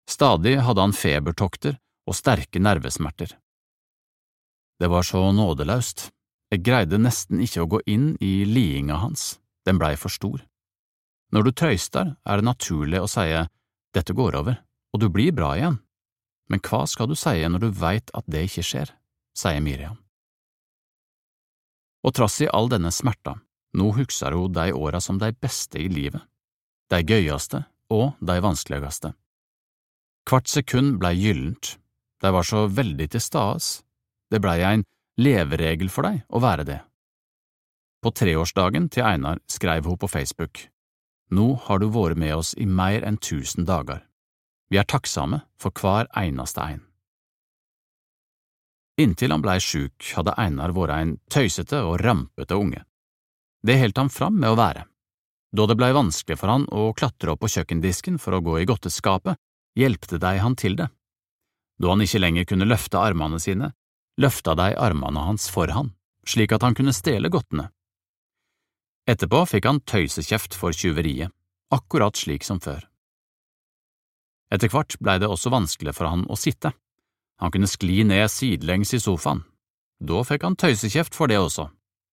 Stadig 0.09 0.59
hadde 0.65 0.81
han 0.81 0.97
febertokter 0.97 1.77
og 2.09 2.17
sterke 2.17 2.61
nervesmerter. 2.61 3.35
Det 4.81 4.89
var 4.89 5.05
så 5.05 5.21
nådeløst, 5.33 6.09
jeg 6.49 6.65
greide 6.65 7.01
nesten 7.01 7.43
ikke 7.45 7.65
å 7.65 7.71
gå 7.75 7.81
inn 7.91 8.15
i 8.25 8.45
lidinga 8.49 9.01
hans, 9.03 9.37
den 9.69 9.81
blei 9.81 9.97
for 10.01 10.13
stor. 10.13 10.41
Når 11.33 11.45
du 11.45 11.51
trøyster, 11.53 12.15
er 12.25 12.41
det 12.41 12.49
naturlig 12.49 13.03
å 13.03 13.11
si 13.11 13.27
dette 13.93 14.17
går 14.17 14.39
over, 14.41 14.57
og 14.95 15.03
du 15.03 15.09
blir 15.13 15.35
bra 15.37 15.53
igjen, 15.59 15.81
men 16.49 16.63
hva 16.65 16.87
skal 16.89 17.11
du 17.11 17.17
si 17.19 17.43
når 17.45 17.67
du 17.67 17.69
veit 17.77 18.13
at 18.17 18.25
det 18.33 18.47
ikke 18.49 18.65
skjer, 18.65 18.95
sier 19.37 19.61
Miriam. 19.61 19.99
Og 22.01 22.15
trass 22.17 22.39
i 22.41 22.49
all 22.49 22.71
denne 22.73 22.93
smerta, 22.95 23.37
nå 23.77 23.91
husker 23.99 24.33
hun 24.33 24.55
de 24.57 24.73
åra 24.73 25.03
som 25.05 25.19
de 25.21 25.29
beste 25.37 25.77
i 25.83 25.91
livet, 25.93 26.23
de 26.89 27.03
gøyeste 27.05 27.67
og 27.91 28.19
de 28.21 28.39
vanskeligste. 28.45 29.13
Hvert 30.29 30.49
sekund 30.51 30.99
blei 31.01 31.15
gyllent, 31.17 31.77
de 32.23 32.33
var 32.35 32.45
så 32.45 32.67
veldig 32.69 33.09
til 33.13 33.23
stades, 33.23 33.83
det 34.31 34.43
blei 34.45 34.61
en 34.67 34.85
leveregel 35.19 35.89
for 35.93 36.09
deg 36.09 36.25
å 36.29 36.43
være 36.43 36.67
det. 36.69 36.81
På 38.03 38.13
treårsdagen 38.15 38.91
til 38.93 39.07
Einar 39.07 39.41
skrev 39.51 39.89
hun 39.89 39.99
på 39.99 40.11
Facebook, 40.11 40.69
Nå 41.29 41.59
har 41.67 41.81
du 41.81 41.91
vært 41.93 42.17
med 42.17 42.35
oss 42.39 42.55
i 42.57 42.65
mer 42.65 43.05
enn 43.05 43.19
tusen 43.21 43.67
dager. 43.69 44.01
Vi 44.73 44.79
er 44.81 44.89
takksomme 44.89 45.43
for 45.61 45.73
hver 45.77 46.09
eneste 46.17 46.65
en. 46.65 46.85
Inntil 48.99 49.33
han 49.35 49.45
blei 49.45 49.59
sjuk, 49.63 49.95
hadde 50.17 50.35
Einar 50.41 50.73
vært 50.77 50.97
en 50.97 51.17
tøysete 51.31 51.83
og 51.85 52.01
rampete 52.03 52.57
unge. 52.57 52.83
Det 53.63 53.77
holdt 53.79 54.01
han 54.01 54.11
fram 54.11 54.41
med 54.41 54.55
å 54.55 54.59
være. 54.59 54.87
Da 55.53 55.65
det 55.67 55.79
blei 55.81 55.95
vanskelig 55.97 56.37
for 56.41 56.53
han 56.53 56.67
å 56.69 56.91
klatre 56.97 57.33
opp 57.33 57.43
på 57.45 57.51
kjøkkendisken 57.55 58.19
for 58.21 58.37
å 58.37 58.43
gå 58.45 58.59
i 58.61 58.67
godteskapet, 58.69 59.39
hjelpte 59.79 60.21
de 60.21 60.35
han 60.43 60.57
til 60.59 60.77
det. 60.77 60.89
Da 61.79 61.93
han 61.95 62.03
ikke 62.05 62.21
lenger 62.21 62.49
kunne 62.51 62.69
løfte 62.69 63.01
armene 63.01 63.41
sine, 63.41 63.73
løfta 64.21 64.57
de 64.59 64.75
armene 64.77 65.25
hans 65.25 65.49
for 65.53 65.71
han, 65.73 65.95
slik 66.27 66.53
at 66.53 66.67
han 66.67 66.77
kunne 66.77 66.93
stjele 66.97 67.31
godtene. 67.33 67.71
Etterpå 69.09 69.45
fikk 69.49 69.69
han 69.71 69.81
tøysekjeft 69.89 70.57
for 70.59 70.77
tjuveriet, 70.77 71.33
akkurat 71.73 72.19
slik 72.19 72.45
som 72.45 72.61
før. 72.61 72.83
Etter 74.53 74.69
hvert 74.73 74.97
blei 75.01 75.17
det 75.21 75.29
også 75.29 75.53
vanskelig 75.53 75.95
for 75.97 76.09
han 76.11 76.27
å 76.29 76.37
sitte. 76.37 76.75
Han 77.41 77.53
kunne 77.55 77.71
skli 77.71 78.03
ned 78.05 78.29
sidelengs 78.33 78.93
i 78.97 79.01
sofaen. 79.01 79.45
Da 80.01 80.21
fikk 80.27 80.45
han 80.45 80.57
tøysekjeft 80.59 81.17
for 81.17 81.31
det 81.31 81.39
også. 81.41 81.69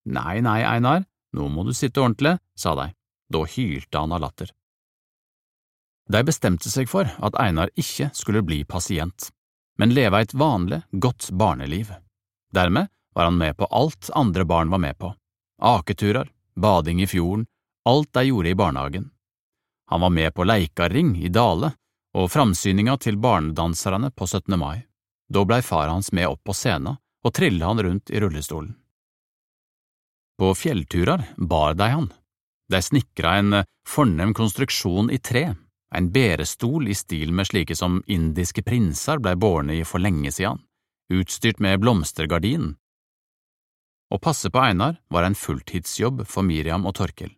Nei, 0.06 0.40
nei, 0.46 0.62
Einar, 0.68 1.04
nå 1.36 1.48
må 1.50 1.66
du 1.66 1.74
sitte 1.74 2.04
ordentlig, 2.04 2.38
sa 2.56 2.76
de. 2.78 2.92
Da 3.34 3.46
hylte 3.46 3.98
han 3.98 4.12
av 4.12 4.22
latter. 4.22 4.52
De 6.10 6.22
bestemte 6.24 6.70
seg 6.70 6.90
for 6.90 7.10
at 7.10 7.38
Einar 7.42 7.72
ikke 7.76 8.12
skulle 8.14 8.44
bli 8.46 8.62
pasient, 8.66 9.32
men 9.78 9.94
leve 9.94 10.22
et 10.22 10.36
vanlig, 10.38 10.84
godt 10.92 11.32
barneliv. 11.32 11.92
Dermed 12.54 12.92
var 13.16 13.32
han 13.32 13.38
med 13.38 13.58
på 13.58 13.66
alt 13.66 14.10
andre 14.14 14.46
barn 14.46 14.70
var 14.70 14.84
med 14.84 14.98
på, 14.98 15.14
aketurer, 15.62 16.30
bading 16.56 17.02
i 17.02 17.08
fjorden, 17.08 17.48
alt 17.90 18.14
de 18.14 18.24
gjorde 18.30 18.50
i 18.50 18.56
barnehagen. 18.56 19.10
Han 19.90 20.02
var 20.02 20.10
med 20.10 20.34
på 20.34 20.44
Leikaring 20.44 21.16
i 21.18 21.30
Dale 21.30 21.72
og 22.16 22.32
framsyninga 22.32 22.98
til 22.98 23.18
barnedanserne 23.18 24.12
på 24.12 24.28
17. 24.28 24.58
mai. 24.60 24.86
Da 25.30 25.46
blei 25.46 25.62
far 25.62 25.90
hans 25.90 26.12
med 26.12 26.28
opp 26.28 26.44
på 26.46 26.54
scenen 26.54 26.98
og 27.26 27.34
trilla 27.34 27.70
han 27.70 27.82
rundt 27.82 28.10
i 28.14 28.20
rullestolen. 28.22 28.76
På 30.38 30.52
fjellturer 30.56 31.24
bar 31.38 31.74
de 31.74 31.90
han. 31.90 32.10
De 32.72 32.82
snikra 32.82 33.36
en 33.38 33.64
fornem 33.88 34.34
konstruksjon 34.34 35.12
i 35.14 35.20
tre, 35.20 35.54
en 35.96 36.12
bærestol 36.12 36.88
i 36.90 36.96
stil 36.98 37.34
med 37.34 37.48
slike 37.48 37.76
som 37.78 38.02
indiske 38.08 38.64
prinser 38.66 39.22
blei 39.22 39.36
bårne 39.36 39.78
i 39.78 39.84
for 39.86 40.02
lenge 40.02 40.32
siden, 40.34 40.60
utstyrt 41.14 41.62
med 41.62 41.80
blomstergardin. 41.84 42.74
Å 44.10 44.18
passe 44.22 44.50
på 44.50 44.62
Einar 44.62 45.00
var 45.10 45.26
en 45.26 45.38
fulltidsjobb 45.38 46.26
for 46.30 46.46
Miriam 46.46 46.86
og 46.86 46.98
Torkel, 46.98 47.32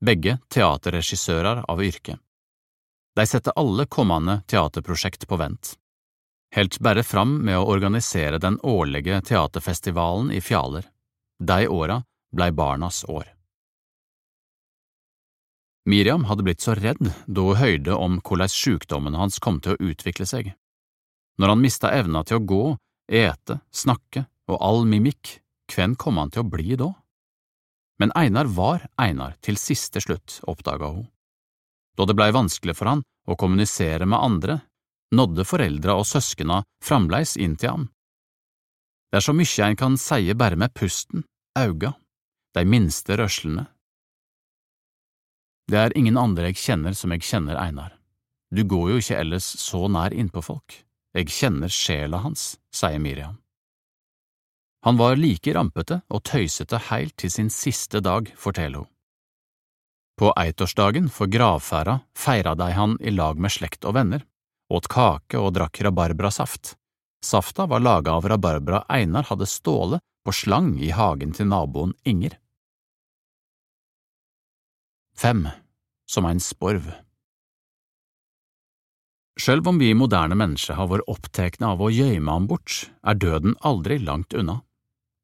begge 0.00 0.38
teaterregissører 0.48 1.64
av 1.70 1.82
yrke. 1.84 2.18
De 3.16 3.26
setter 3.26 3.56
alle 3.58 3.86
kommende 3.90 4.40
teaterprosjekt 4.46 5.26
på 5.28 5.36
vent. 5.36 5.74
Helt 6.54 6.78
bare 6.82 7.02
fram 7.06 7.36
med 7.46 7.58
å 7.58 7.66
organisere 7.70 8.38
den 8.42 8.58
årlige 8.62 9.20
teaterfestivalen 9.26 10.32
i 10.34 10.40
Fjaler. 10.42 10.86
De 11.38 11.66
åra 11.68 12.00
blei 12.34 12.50
barnas 12.50 13.04
år. 13.04 13.39
Miriam 15.88 16.26
hadde 16.28 16.44
blitt 16.44 16.60
så 16.60 16.74
redd 16.76 17.00
da 17.26 17.44
hun 17.44 17.56
høyde 17.56 17.96
om 17.96 18.18
hvordan 18.20 18.52
sykdommen 18.52 19.16
hans 19.16 19.40
kom 19.40 19.60
til 19.64 19.74
å 19.74 19.90
utvikle 19.92 20.26
seg. 20.28 20.52
Når 21.40 21.54
han 21.54 21.62
mista 21.62 21.92
evna 21.96 22.22
til 22.26 22.36
å 22.40 22.44
gå, 22.44 22.64
ete, 23.08 23.60
snakke 23.72 24.26
og 24.50 24.58
all 24.60 24.84
mimikk, 24.88 25.38
hvem 25.72 25.96
kom 25.96 26.18
han 26.20 26.32
til 26.34 26.44
å 26.44 26.50
bli 26.52 26.76
da? 26.76 26.90
Men 28.00 28.12
Einar 28.16 28.48
var 28.48 28.84
Einar 29.00 29.36
til 29.44 29.56
siste 29.60 30.02
slutt, 30.04 30.40
oppdaga 30.48 30.90
hun. 30.92 31.08
Da 31.96 32.06
det 32.08 32.16
blei 32.16 32.30
vanskelig 32.32 32.76
for 32.76 32.88
han 32.88 33.02
å 33.28 33.36
kommunisere 33.40 34.06
med 34.08 34.20
andre, 34.20 34.60
nådde 35.16 35.44
foreldra 35.48 35.96
og 36.00 36.06
søskena 36.08 36.62
framleis 36.84 37.36
inn 37.40 37.56
til 37.60 37.74
ham. 37.74 37.88
Det 39.10 39.20
er 39.20 39.26
så 39.26 39.34
mykje 39.34 39.66
en 39.66 39.78
kan 39.80 39.98
seie 39.98 40.36
bare 40.38 40.58
med 40.60 40.72
pusten, 40.76 41.24
auga, 41.58 41.96
de 42.54 42.64
minste 42.64 43.16
rørslene. 43.18 43.66
Det 45.70 45.78
er 45.78 45.92
ingen 45.94 46.16
andre 46.18 46.48
jeg 46.48 46.58
kjenner 46.58 46.96
som 46.98 47.12
jeg 47.14 47.22
kjenner 47.22 47.58
Einar. 47.60 47.92
Du 48.50 48.64
går 48.66 48.88
jo 48.90 48.96
ikke 48.98 49.18
ellers 49.22 49.46
så 49.62 49.84
nær 49.86 50.10
innpå 50.10 50.42
folk. 50.42 50.80
Jeg 51.14 51.30
kjenner 51.30 51.70
sjela 51.70 52.18
hans, 52.24 52.56
sier 52.74 52.98
Miriam. 52.98 53.36
Han 54.82 54.98
var 54.98 55.20
like 55.20 55.54
rampete 55.54 56.00
og 56.08 56.24
tøysete 56.26 56.80
heilt 56.88 57.14
til 57.22 57.30
sin 57.30 57.52
siste 57.54 58.00
dag, 58.02 58.32
forteller 58.34 58.82
hun. 58.82 58.90
På 60.18 60.32
eitårsdagen 60.42 61.06
for 61.12 61.30
gravferda 61.30 62.00
feira 62.18 62.56
de 62.58 62.72
han 62.74 62.98
i 63.00 63.14
lag 63.14 63.38
med 63.38 63.54
slekt 63.54 63.86
og 63.86 63.94
venner, 63.96 64.26
åt 64.74 64.90
kake 64.90 65.38
og 65.38 65.54
drakk 65.54 65.84
rabarbrasaft. 65.86 66.74
Safta 67.22 67.68
var 67.70 67.84
laga 67.84 68.18
av 68.18 68.26
rabarbra 68.26 68.82
Einar 68.88 69.28
hadde 69.30 69.46
stålet 69.46 70.02
på 70.24 70.34
slang 70.34 70.74
i 70.82 70.90
hagen 70.90 71.32
til 71.36 71.46
naboen 71.52 71.94
Inger. 72.04 72.40
Fem, 75.20 75.46
som 76.10 76.26
en 76.26 76.42
sporv 76.42 76.90
Sjølv 79.40 79.68
om 79.70 79.78
vi 79.80 79.92
moderne 79.96 80.36
mennesker 80.36 80.76
har 80.76 80.90
vært 80.90 81.08
opptekne 81.08 81.70
av 81.72 81.80
å 81.80 81.88
gjøyme 81.88 82.34
han 82.34 82.48
bort, 82.50 82.90
er 83.00 83.16
døden 83.16 83.54
aldri 83.64 83.96
langt 84.02 84.34
unna. 84.36 84.58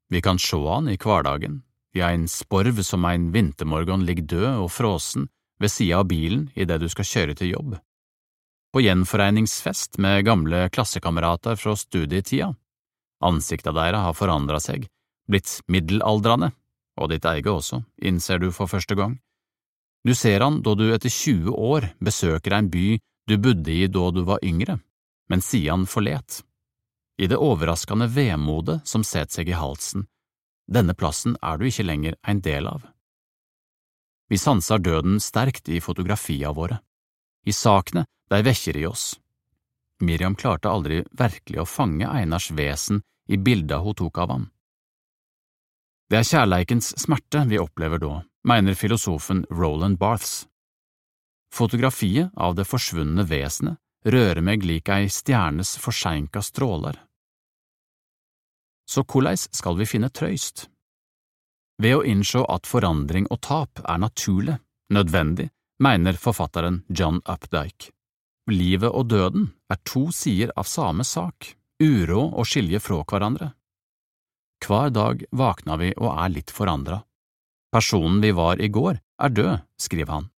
Vi 0.09 0.23
kan 0.25 0.39
sjå 0.41 0.63
han 0.71 0.87
i 0.89 0.95
hverdagen, 0.97 1.59
i 1.93 2.01
ein 2.01 2.25
sporv 2.31 2.81
som 2.87 3.05
ein 3.05 3.29
vintermorgen 3.35 4.07
ligger 4.07 4.31
død 4.33 4.63
og 4.63 4.71
frosen 4.73 5.27
ved 5.61 5.73
sida 5.75 5.99
av 6.01 6.09
bilen 6.09 6.47
idet 6.55 6.79
du 6.81 6.87
skal 6.89 7.11
kjøre 7.11 7.37
til 7.37 7.53
jobb 7.53 7.77
på 8.77 8.83
gjenforeningsfest 8.83 9.97
med 9.97 10.25
gamle 10.27 10.67
klassekamerater 10.69 11.55
fra 11.57 11.71
studietida. 11.73 12.51
Ansikta 13.25 13.71
deres 13.73 14.03
har 14.05 14.13
forandra 14.13 14.59
seg, 14.61 14.83
blitt 15.25 15.49
middelaldrende, 15.65 16.51
og 17.01 17.09
ditt 17.09 17.25
eget 17.25 17.49
også, 17.49 17.81
innser 17.97 18.37
du 18.37 18.51
for 18.53 18.69
første 18.69 18.93
gang. 18.93 19.15
Du 20.03 20.15
ser 20.15 20.43
han 20.45 20.61
da 20.63 20.75
du 20.75 20.87
etter 20.93 21.09
20 21.09 21.53
år 21.53 21.89
besøker 21.99 22.53
en 22.57 22.69
by 22.71 22.97
du 23.27 23.37
bodde 23.37 23.73
i 23.73 23.87
da 23.91 24.09
du 24.11 24.21
var 24.27 24.43
yngre, 24.45 24.77
men 25.29 25.41
siden 25.41 25.85
forlet. 25.85 26.41
I 27.17 27.27
det 27.27 27.39
overraskende 27.41 28.07
vemodet 28.07 28.79
som 28.87 29.03
setter 29.03 29.39
seg 29.39 29.49
i 29.49 29.57
halsen, 29.57 30.05
denne 30.67 30.93
plassen 30.93 31.37
er 31.41 31.57
du 31.57 31.67
ikke 31.67 31.85
lenger 31.87 32.17
en 32.27 32.41
del 32.43 32.67
av. 32.67 32.85
Vi 34.27 34.37
sanser 34.37 34.83
døden 34.83 35.21
sterkt 35.23 35.69
i 35.71 35.79
fotografiene 35.79 36.53
våre. 36.55 36.81
I 37.47 37.53
sakene 37.55 38.03
de 38.27 38.41
vekker 38.43 38.77
i 38.77 38.85
oss. 38.87 39.13
Miriam 40.03 40.35
klarte 40.35 40.69
aldri 40.69 40.99
virkelig 41.11 41.63
å 41.63 41.69
fange 41.69 42.09
Einars 42.11 42.51
vesen 42.51 43.01
i 43.31 43.39
bildene 43.39 43.81
hun 43.83 43.95
tok 43.95 44.19
av 44.19 44.33
ham. 44.35 44.45
Det 46.07 46.19
er 46.19 46.27
kjærleikens 46.27 46.93
smerte 46.99 47.41
vi 47.47 47.59
opplever 47.59 47.99
da, 47.99 48.21
mener 48.47 48.73
filosofen 48.73 49.45
Roland 49.49 49.97
Barths. 49.97 50.47
Fotografiet 51.53 52.31
av 52.35 52.55
det 52.55 52.65
forsvunne 52.65 53.25
vesenet 53.27 53.77
rører 54.07 54.41
meg 54.41 54.63
lik 54.63 54.89
ei 54.93 55.09
stjernes 55.11 55.75
forseinka 55.83 56.41
stråler. 56.41 56.95
Så 58.87 59.03
korleis 59.03 59.49
skal 59.51 59.75
vi 59.79 59.87
finne 59.89 60.09
trøyst? 60.09 60.69
Ved 61.83 61.97
å 61.97 62.05
innsjå 62.07 62.45
at 62.49 62.69
forandring 62.69 63.27
og 63.33 63.41
tap 63.43 63.81
er 63.83 63.99
naturlig, 63.99 64.55
nødvendig, 64.95 65.49
mener 65.83 66.15
forfatteren 66.17 66.81
John 66.87 67.19
Updike. 67.27 67.91
Livet 68.47 68.95
og 68.95 69.09
døden 69.11 69.51
er 69.67 69.81
to 69.83 70.07
sider 70.15 70.53
av 70.55 70.71
samme 70.71 71.03
sak, 71.03 71.51
uråd 71.83 72.31
å 72.39 72.47
skilje 72.47 72.79
fra 72.79 73.03
hverandre. 73.03 73.51
Hver 74.63 74.95
dag 74.95 75.27
våkner 75.35 75.83
vi 75.83 75.91
og 75.99 76.13
er 76.15 76.31
litt 76.33 76.53
forandra. 76.55 77.01
Personen 77.73 78.21
vi 78.23 78.31
var 78.31 78.61
i 78.63 78.69
går, 78.71 78.99
er 79.19 79.29
død, 79.29 79.53
skriver 79.79 80.13
han. 80.13 80.29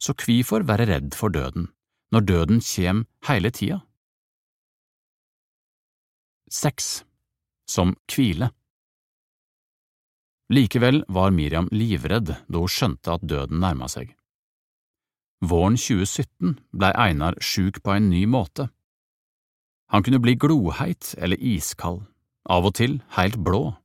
Så 0.00 0.14
kvifor 0.14 0.66
være 0.68 0.86
redd 0.90 1.14
for 1.16 1.32
døden, 1.32 1.68
når 2.12 2.20
døden 2.20 2.60
kjem 2.60 3.06
hele 3.28 3.50
tida? 3.50 3.80
Seks. 6.48 7.04
Som 7.68 7.92
hvile 8.08 8.48
Likevel 10.48 11.02
var 11.12 11.34
Miriam 11.36 11.66
livredd 11.68 12.30
da 12.32 12.60
hun 12.62 12.72
skjønte 12.72 13.12
at 13.18 13.24
døden 13.28 13.60
nærma 13.60 13.84
seg. 13.92 14.14
Våren 15.44 15.76
2017 15.76 16.54
blei 16.72 16.88
Einar 16.96 17.36
sjuk 17.44 17.82
på 17.84 17.92
en 17.92 18.08
ny 18.08 18.22
måte. 18.24 18.70
Han 19.92 20.02
kunne 20.02 20.22
bli 20.24 20.38
gloheit 20.40 21.12
eller 21.20 21.36
iskald, 21.36 22.00
av 22.48 22.64
og 22.64 22.74
til 22.80 22.96
helt 23.18 23.36
blå. 23.44 23.76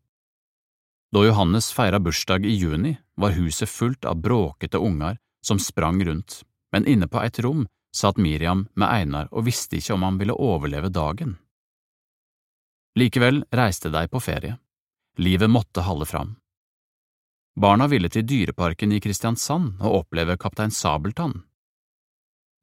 Da 1.14 1.26
Johannes 1.26 1.72
feira 1.72 2.00
bursdag 2.00 2.46
i 2.46 2.56
juni, 2.56 2.98
var 3.16 3.30
huset 3.30 3.70
fullt 3.70 4.06
av 4.06 4.16
bråkete 4.16 4.78
unger 4.78 5.18
som 5.46 5.60
sprang 5.60 6.06
rundt, 6.06 6.42
men 6.72 6.88
inne 6.88 7.08
på 7.08 7.22
et 7.22 7.40
rom 7.40 7.68
satt 7.96 8.18
Miriam 8.18 8.64
med 8.74 8.90
Einar 8.90 9.28
og 9.30 9.46
visste 9.46 9.78
ikke 9.78 9.94
om 9.94 10.06
han 10.08 10.18
ville 10.18 10.34
overleve 10.34 10.90
dagen. 10.90 11.36
Likevel 12.98 13.44
reiste 13.54 13.92
de 13.94 14.08
på 14.10 14.22
ferie. 14.26 14.58
Livet 15.18 15.50
måtte 15.54 15.86
halde 15.86 16.10
fram. 16.10 16.34
Barna 17.62 17.86
ville 17.88 18.10
til 18.10 18.26
dyreparken 18.26 18.98
i 18.98 19.02
Kristiansand 19.02 19.84
og 19.84 20.00
oppleve 20.00 20.40
kaptein 20.42 20.74
Sabeltann. 20.74 21.44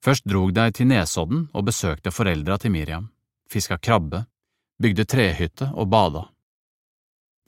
Først 0.03 0.27
drog 0.27 0.51
de 0.59 0.67
til 0.75 0.91
Nesodden 0.91 1.47
og 1.55 1.69
besøkte 1.71 2.11
foreldra 2.11 2.59
til 2.59 2.75
Miriam, 2.75 3.13
fiska 3.47 3.79
krabbe, 3.79 4.25
bygde 4.83 5.07
trehytte 5.07 5.71
og 5.71 5.87
bada. 5.95 6.27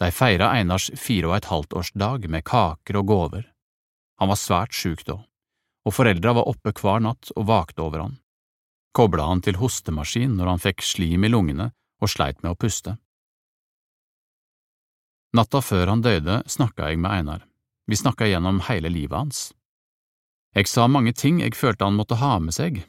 De 0.03 0.09
feira 0.11 0.49
Einars 0.51 0.89
fire 0.99 1.29
og 1.31 1.37
et 1.37 1.47
halvt 1.47 1.77
årsdag 1.79 2.25
med 2.27 2.43
kaker 2.49 2.97
og 2.99 3.07
gåver. 3.07 3.45
Han 4.19 4.33
var 4.33 4.41
svært 4.41 4.75
sjuk 4.75 5.05
da, 5.07 5.21
og 5.87 5.95
foreldra 5.95 6.33
var 6.41 6.49
oppe 6.51 6.73
hver 6.75 7.05
natt 7.05 7.31
og 7.37 7.47
vakte 7.47 7.85
over 7.85 8.03
han. 8.03 8.17
Kobla 8.99 9.29
han 9.31 9.45
til 9.47 9.61
hostemaskin 9.61 10.35
når 10.37 10.51
han 10.51 10.63
fikk 10.65 10.83
slim 10.83 11.23
i 11.23 11.31
lungene 11.31 11.71
og 12.03 12.11
sleit 12.11 12.43
med 12.43 12.51
å 12.53 12.59
puste. 12.59 12.97
Natta 15.39 15.63
før 15.65 15.95
han 15.95 16.03
døde, 16.05 16.43
snakka 16.51 16.91
jeg 16.91 16.99
med 17.01 17.15
Einar. 17.15 17.45
Vi 17.87 17.97
snakka 17.97 18.27
gjennom 18.27 18.59
hele 18.67 18.91
livet 18.93 19.17
hans. 19.17 19.53
Jeg 20.53 20.69
sa 20.69 20.89
mange 20.91 21.15
ting 21.17 21.39
jeg 21.41 21.57
følte 21.57 21.87
han 21.87 21.97
måtte 21.97 22.19
ha 22.21 22.39
med 22.43 22.59
seg. 22.59 22.83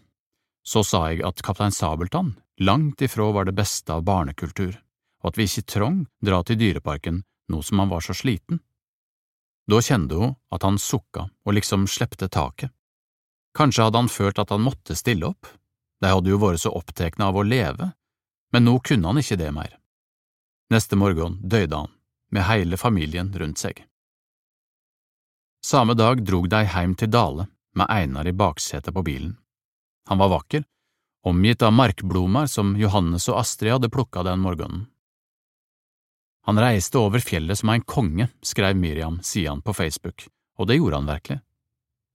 så 0.63 0.79
sa 0.87 1.09
jeg 1.11 1.19
at 1.27 1.41
Kaptein 1.43 1.73
Sabeltann 1.75 2.37
langt 2.57 3.01
ifra 3.03 3.25
var 3.35 3.43
det 3.43 3.51
beste 3.51 3.91
av 3.91 4.05
barnekultur, 4.07 4.77
og 5.23 5.31
at 5.31 5.39
vi 5.39 5.47
ikke 5.47 5.65
trong 5.71 6.03
dra 6.21 6.43
til 6.43 6.59
dyreparken 6.59 7.23
nå 7.51 7.61
som 7.63 7.79
han 7.79 7.91
var 7.91 8.03
så 8.03 8.15
sliten. 8.15 8.59
Da 9.67 9.79
kjente 9.79 10.19
hun 10.19 10.35
at 10.51 10.63
han 10.67 10.79
sukka 10.79 11.29
og 11.45 11.55
liksom 11.55 11.87
slepte 11.87 12.27
taket. 12.27 12.71
Kanskje 13.55 13.85
hadde 13.85 14.01
han 14.01 14.11
følt 14.11 14.39
at 14.41 14.51
han 14.51 14.63
måtte 14.65 14.95
stille 14.97 15.29
opp, 15.29 15.47
de 16.01 16.11
hadde 16.11 16.31
jo 16.33 16.39
vært 16.41 16.63
så 16.63 16.73
opptekne 16.75 17.29
av 17.29 17.37
å 17.37 17.45
leve, 17.47 17.93
men 18.51 18.65
nå 18.67 18.79
kunne 18.83 19.07
han 19.07 19.21
ikke 19.21 19.39
det 19.39 19.51
mer. 19.55 19.77
Neste 20.73 20.97
morgen 20.99 21.37
døde 21.39 21.83
han, 21.83 21.91
med 22.33 22.47
hele 22.49 22.79
familien 22.81 23.31
rundt 23.37 23.61
seg. 23.61 23.85
Samme 25.63 25.93
dag 25.95 26.25
drog 26.25 26.49
de 26.51 26.63
heim 26.73 26.95
til 26.99 27.11
Dale 27.13 27.47
med 27.77 27.87
Einar 27.89 28.27
i 28.27 28.33
baksetet 28.35 28.93
på 28.93 29.03
bilen. 29.05 29.37
Han 30.09 30.19
var 30.19 30.33
vakker, 30.33 30.65
omgitt 31.23 31.63
av 31.63 31.73
markblomster 31.73 32.49
som 32.51 32.73
Johannes 32.77 33.29
og 33.31 33.39
Astrid 33.39 33.77
hadde 33.77 33.91
plukka 33.93 34.25
den 34.27 34.43
morgenen. 34.43 34.87
Han 36.45 36.59
reiste 36.59 36.99
over 36.99 37.23
fjellet 37.23 37.59
som 37.59 37.69
en 37.71 37.81
konge, 37.81 38.27
skrev 38.41 38.75
Miriam 38.75 39.21
Sian 39.23 39.61
på 39.61 39.73
Facebook, 39.73 40.27
og 40.59 40.67
det 40.67 40.75
gjorde 40.79 40.99
han 40.99 41.07
virkelig. 41.07 41.39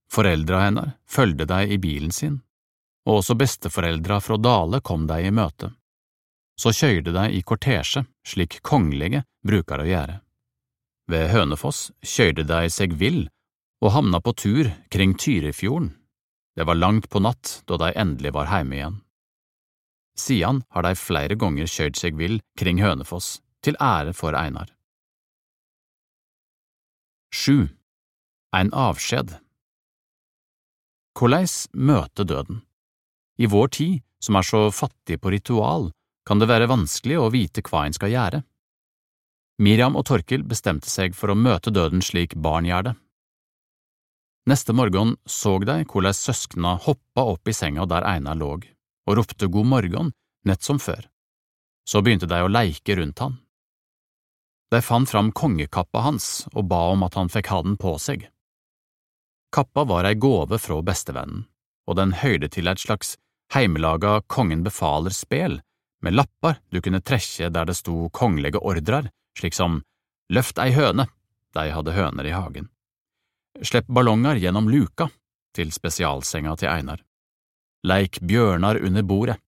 Foreldra 0.09 0.61
hennes 0.65 0.93
fulgte 1.09 1.45
dei 1.49 1.63
i 1.73 1.77
bilen 1.81 2.11
sin, 2.13 2.39
og 3.09 3.21
også 3.21 3.37
besteforeldra 3.37 4.19
fra 4.21 4.37
Dale 4.37 4.81
kom 4.85 5.07
dei 5.09 5.23
i 5.25 5.33
møte. 5.33 5.71
Så 6.59 6.73
køyrde 6.75 7.13
dei 7.15 7.27
i 7.37 7.41
kortesje, 7.41 8.03
slik 8.25 8.59
kongelige 8.61 9.23
bruker 9.45 9.81
å 9.81 9.89
gjøre. 9.89 10.19
Ved 11.09 11.29
Hønefoss 11.33 11.89
køyrde 12.05 12.45
dei 12.45 12.67
seg 12.69 12.93
vill 12.99 13.27
og 13.81 13.93
havna 13.95 14.19
på 14.21 14.35
tur 14.37 14.69
kring 14.93 15.15
Tyrifjorden. 15.17 15.95
Det 16.55 16.65
var 16.67 16.75
langt 16.75 17.07
på 17.09 17.21
natt 17.23 17.61
da 17.69 17.77
de 17.79 17.93
endelig 17.95 18.33
var 18.35 18.49
hjemme 18.51 18.75
igjen. 18.75 18.97
Sian 20.19 20.63
har 20.75 20.83
de 20.83 20.97
flere 20.99 21.37
ganger 21.39 21.69
kjørt 21.69 21.97
seg 21.97 22.17
vill 22.19 22.41
kring 22.59 22.81
Hønefoss, 22.83 23.39
til 23.65 23.77
ære 23.79 24.13
for 24.15 24.35
Einar. 24.37 24.71
7. 27.33 27.69
En 28.55 28.71
avskjed 28.73 29.35
Hvordan 31.19 31.47
møte 31.73 32.23
døden? 32.23 32.61
I 33.37 33.45
vår 33.45 33.67
tid, 33.75 33.99
som 34.23 34.35
er 34.39 34.45
så 34.47 34.61
fattig 34.71 35.19
på 35.21 35.31
ritual, 35.31 35.91
kan 36.27 36.39
det 36.39 36.49
være 36.49 36.69
vanskelig 36.71 37.19
å 37.19 37.29
vite 37.33 37.63
hva 37.67 37.85
en 37.85 37.95
skal 37.95 38.11
gjøre. 38.13 38.39
Miriam 39.59 39.97
og 39.99 40.05
Torkil 40.07 40.45
bestemte 40.47 40.89
seg 40.89 41.15
for 41.15 41.31
å 41.31 41.37
møte 41.37 41.73
døden 41.75 42.03
slik 42.05 42.35
barn 42.35 42.67
gjør 42.67 42.89
det. 42.89 42.95
Neste 44.49 44.73
morgen 44.73 45.17
så 45.27 45.57
de 45.61 45.81
hvordan 45.83 46.15
søskna 46.15 46.77
hoppa 46.85 47.25
opp 47.33 47.49
i 47.51 47.53
senga 47.53 47.85
der 47.89 48.07
Einar 48.07 48.39
lå, 48.39 48.53
og 49.05 49.17
ropte 49.19 49.49
god 49.51 49.67
morgen, 49.67 50.13
nett 50.47 50.63
som 50.63 50.79
før. 50.79 51.03
Så 51.85 52.01
begynte 52.01 52.29
de 52.29 52.39
å 52.41 52.49
leike 52.49 52.95
rundt 52.97 53.19
han. 53.19 53.37
De 54.69 54.81
fant 54.85 55.09
fram 55.09 55.31
kongekappa 55.31 56.03
hans 56.05 56.47
og 56.53 56.67
ba 56.69 56.81
om 56.93 57.05
at 57.07 57.15
han 57.17 57.31
fikk 57.33 57.49
ha 57.49 57.61
den 57.65 57.77
på 57.81 57.95
seg. 58.01 58.27
Kappa 59.55 59.83
var 59.89 60.05
ei 60.05 60.13
gåve 60.13 60.59
fra 60.61 60.77
bestevennen, 60.85 61.47
og 61.89 61.97
den 61.97 62.13
høyde 62.21 62.51
til 62.53 62.69
et 62.69 62.81
slags 62.81 63.15
heimelaga 63.53 64.19
Kongen 64.29 64.61
befaler-spel 64.63 65.57
med 66.05 66.13
lapper 66.13 66.59
du 66.69 66.81
kunne 66.81 67.01
trekke 67.01 67.49
der 67.49 67.65
det 67.65 67.79
sto 67.79 68.09
kongelige 68.13 68.61
ordrer, 68.61 69.09
slik 69.37 69.57
som 69.57 69.81
Løft 70.29 70.59
ei 70.61 70.69
høne, 70.75 71.07
de 71.57 71.71
hadde 71.73 71.95
høner 71.95 72.27
i 72.29 72.35
hagen. 72.35 72.67
Slipp 73.65 73.87
ballonger 73.89 74.37
gjennom 74.37 74.69
luka, 74.69 75.07
til 75.57 75.71
spesialsenga 75.73 76.53
til 76.61 76.69
Einar. 76.69 77.01
Leik 77.81 78.19
bjørnar 78.21 78.77
under 78.85 79.03
bordet. 79.03 79.39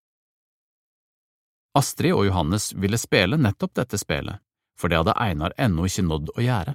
Astrid 1.78 2.16
og 2.16 2.26
Johannes 2.26 2.72
ville 2.74 2.98
spille 2.98 3.38
nettopp 3.38 3.76
dette 3.78 4.00
spelet, 4.00 4.42
for 4.78 4.88
det 4.88 5.00
hadde 5.00 5.16
Einar 5.20 5.54
ennå 5.60 5.86
ikke 5.86 6.06
nådd 6.06 6.32
å 6.36 6.44
gjøre. 6.44 6.74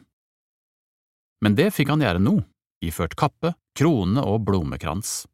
Men 1.43 1.55
det 1.57 1.71
fikk 1.75 1.91
han 1.93 2.01
gjøre 2.01 2.21
nå, 2.23 2.35
iført 2.85 3.17
kappe, 3.17 3.53
krone 3.77 4.23
og 4.25 4.45
blomekrans. 4.47 5.25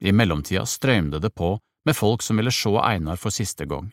I 0.00 0.12
mellomtida 0.16 0.64
strømde 0.66 1.20
det 1.20 1.34
på 1.36 1.58
med 1.86 1.96
folk 1.96 2.22
som 2.22 2.40
ville 2.40 2.52
se 2.54 2.72
Einar 2.82 3.20
for 3.20 3.34
siste 3.34 3.66
gang. 3.68 3.90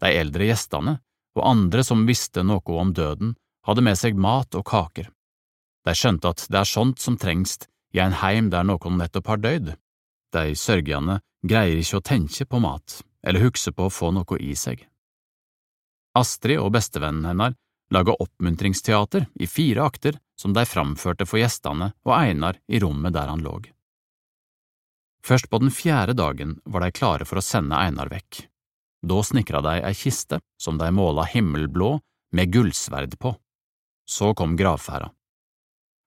De 0.00 0.10
eldre 0.14 0.48
gjestene 0.48 0.98
og 1.38 1.46
andre 1.46 1.84
som 1.86 2.06
visste 2.08 2.42
noe 2.42 2.80
om 2.80 2.92
døden, 2.94 3.34
hadde 3.66 3.84
med 3.84 3.98
seg 4.00 4.16
mat 4.18 4.54
og 4.58 4.66
kaker. 4.66 5.10
De 5.86 5.94
skjønte 5.94 6.32
at 6.32 6.46
det 6.50 6.62
er 6.62 6.68
sånt 6.68 7.00
som 7.02 7.18
trengs 7.20 7.58
i 7.94 8.00
en 8.02 8.16
heim 8.20 8.50
der 8.52 8.66
noen 8.66 8.98
nettopp 9.00 9.30
har 9.30 9.42
døyd. 9.42 9.74
De 10.34 10.44
sørgende 10.58 11.20
greier 11.46 11.78
ikke 11.80 12.00
å 12.00 12.04
tenke 12.04 12.46
på 12.48 12.60
mat 12.60 13.00
eller 13.22 13.44
huske 13.44 13.72
på 13.74 13.86
å 13.86 13.92
få 13.92 14.10
noe 14.14 14.38
i 14.40 14.54
seg. 14.58 14.84
Astrid 16.18 16.60
og 16.60 16.72
bestevennen 16.74 17.26
hennes 17.30 17.56
laga 17.94 18.12
oppmuntringsteater 18.20 19.26
i 19.40 19.46
fire 19.48 19.86
akter 19.86 20.18
som 20.38 20.52
de 20.52 20.64
framførte 20.68 21.26
for 21.26 21.40
gjestene 21.40 21.92
og 22.04 22.14
Einar 22.18 22.58
i 22.68 22.80
rommet 22.82 23.14
der 23.16 23.30
han 23.30 23.44
lå. 23.44 23.56
Først 25.24 25.48
på 25.50 25.60
den 25.62 25.72
fjerde 25.74 26.14
dagen 26.16 26.58
var 26.64 26.84
de 26.84 26.92
klare 26.94 27.26
for 27.28 27.40
å 27.40 27.44
sende 27.44 27.78
Einar 27.78 28.10
vekk. 28.12 28.44
Da 29.08 29.22
snikra 29.22 29.62
de 29.62 29.78
ei 29.86 29.94
kiste 29.94 30.40
som 30.60 30.78
de 30.78 30.90
måla 30.94 31.26
himmelblå 31.28 31.98
med 32.34 32.52
gullsverd 32.52 33.16
på. 33.18 33.34
Så 34.08 34.34
kom 34.34 34.56
gravferda. 34.56 35.12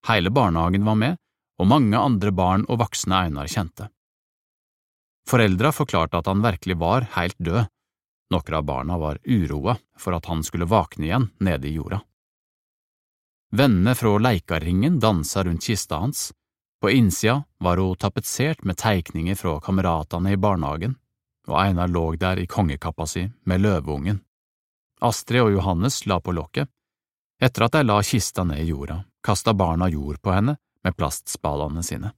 Hele 0.10 0.32
barnehagen 0.34 0.86
var 0.86 0.98
med, 0.98 1.18
og 1.62 1.70
mange 1.70 1.98
andre 1.98 2.32
barn 2.34 2.66
og 2.68 2.82
voksne 2.82 3.28
Einar 3.28 3.50
kjente. 3.52 3.92
Foreldra 5.30 5.70
forklarte 5.76 6.18
at 6.18 6.28
han 6.28 6.42
virkelig 6.42 6.80
var 6.82 7.06
helt 7.16 7.38
død. 7.38 7.70
Noen 8.32 8.56
av 8.56 8.64
barna 8.64 8.98
var 8.98 9.20
uroa 9.24 9.76
for 10.00 10.16
at 10.16 10.26
han 10.32 10.44
skulle 10.44 10.70
våkne 10.70 11.06
igjen 11.06 11.30
nede 11.44 11.68
i 11.68 11.76
jorda. 11.76 12.00
Vennene 13.52 13.96
fra 13.96 14.18
Leikarringen 14.18 15.00
dansa 15.00 15.44
rundt 15.44 15.68
kista 15.68 16.00
hans. 16.00 16.32
På 16.82 16.90
innsida 16.90 17.44
var 17.60 17.78
hun 17.78 17.96
tapetsert 17.96 18.64
med 18.64 18.78
teikninger 18.80 19.36
fra 19.36 19.60
kameratene 19.60 20.32
i 20.32 20.40
barnehagen 20.40 20.96
og 21.48 21.58
Einar 21.60 21.88
lå 21.88 22.16
der 22.16 22.40
i 22.40 22.48
kongekappa 22.48 23.08
si 23.08 23.26
med 23.44 23.62
løveungen. 23.62 24.22
Astrid 25.02 25.42
og 25.42 25.52
Johannes 25.56 26.06
la 26.06 26.20
på 26.22 26.34
lokket. 26.36 26.70
Etter 27.42 27.66
at 27.66 27.74
de 27.74 27.84
la 27.84 28.02
kista 28.06 28.44
ned 28.46 28.62
i 28.62 28.70
jorda, 28.70 29.02
kasta 29.24 29.54
barna 29.54 29.90
jord 29.90 30.22
på 30.22 30.34
henne 30.34 30.58
med 30.84 30.98
plastspadene 30.98 31.84
sine. 31.84 32.12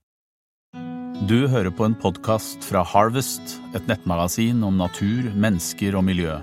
Du 1.24 1.46
hører 1.48 1.70
på 1.72 1.86
en 1.86 1.94
podkast 1.96 2.60
fra 2.66 2.82
Harvest, 2.84 3.54
et 3.72 3.86
nettmagasin 3.88 4.60
om 4.66 4.76
natur, 4.76 5.30
mennesker 5.40 5.94
og 5.96 6.04
miljø. 6.04 6.34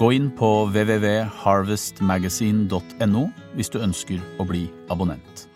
Gå 0.00 0.08
inn 0.16 0.30
på 0.34 0.66
www.harvestmagasin.no 0.72 3.22
hvis 3.54 3.70
du 3.70 3.78
ønsker 3.78 4.18
å 4.42 4.44
bli 4.48 4.64
abonnent. 4.90 5.46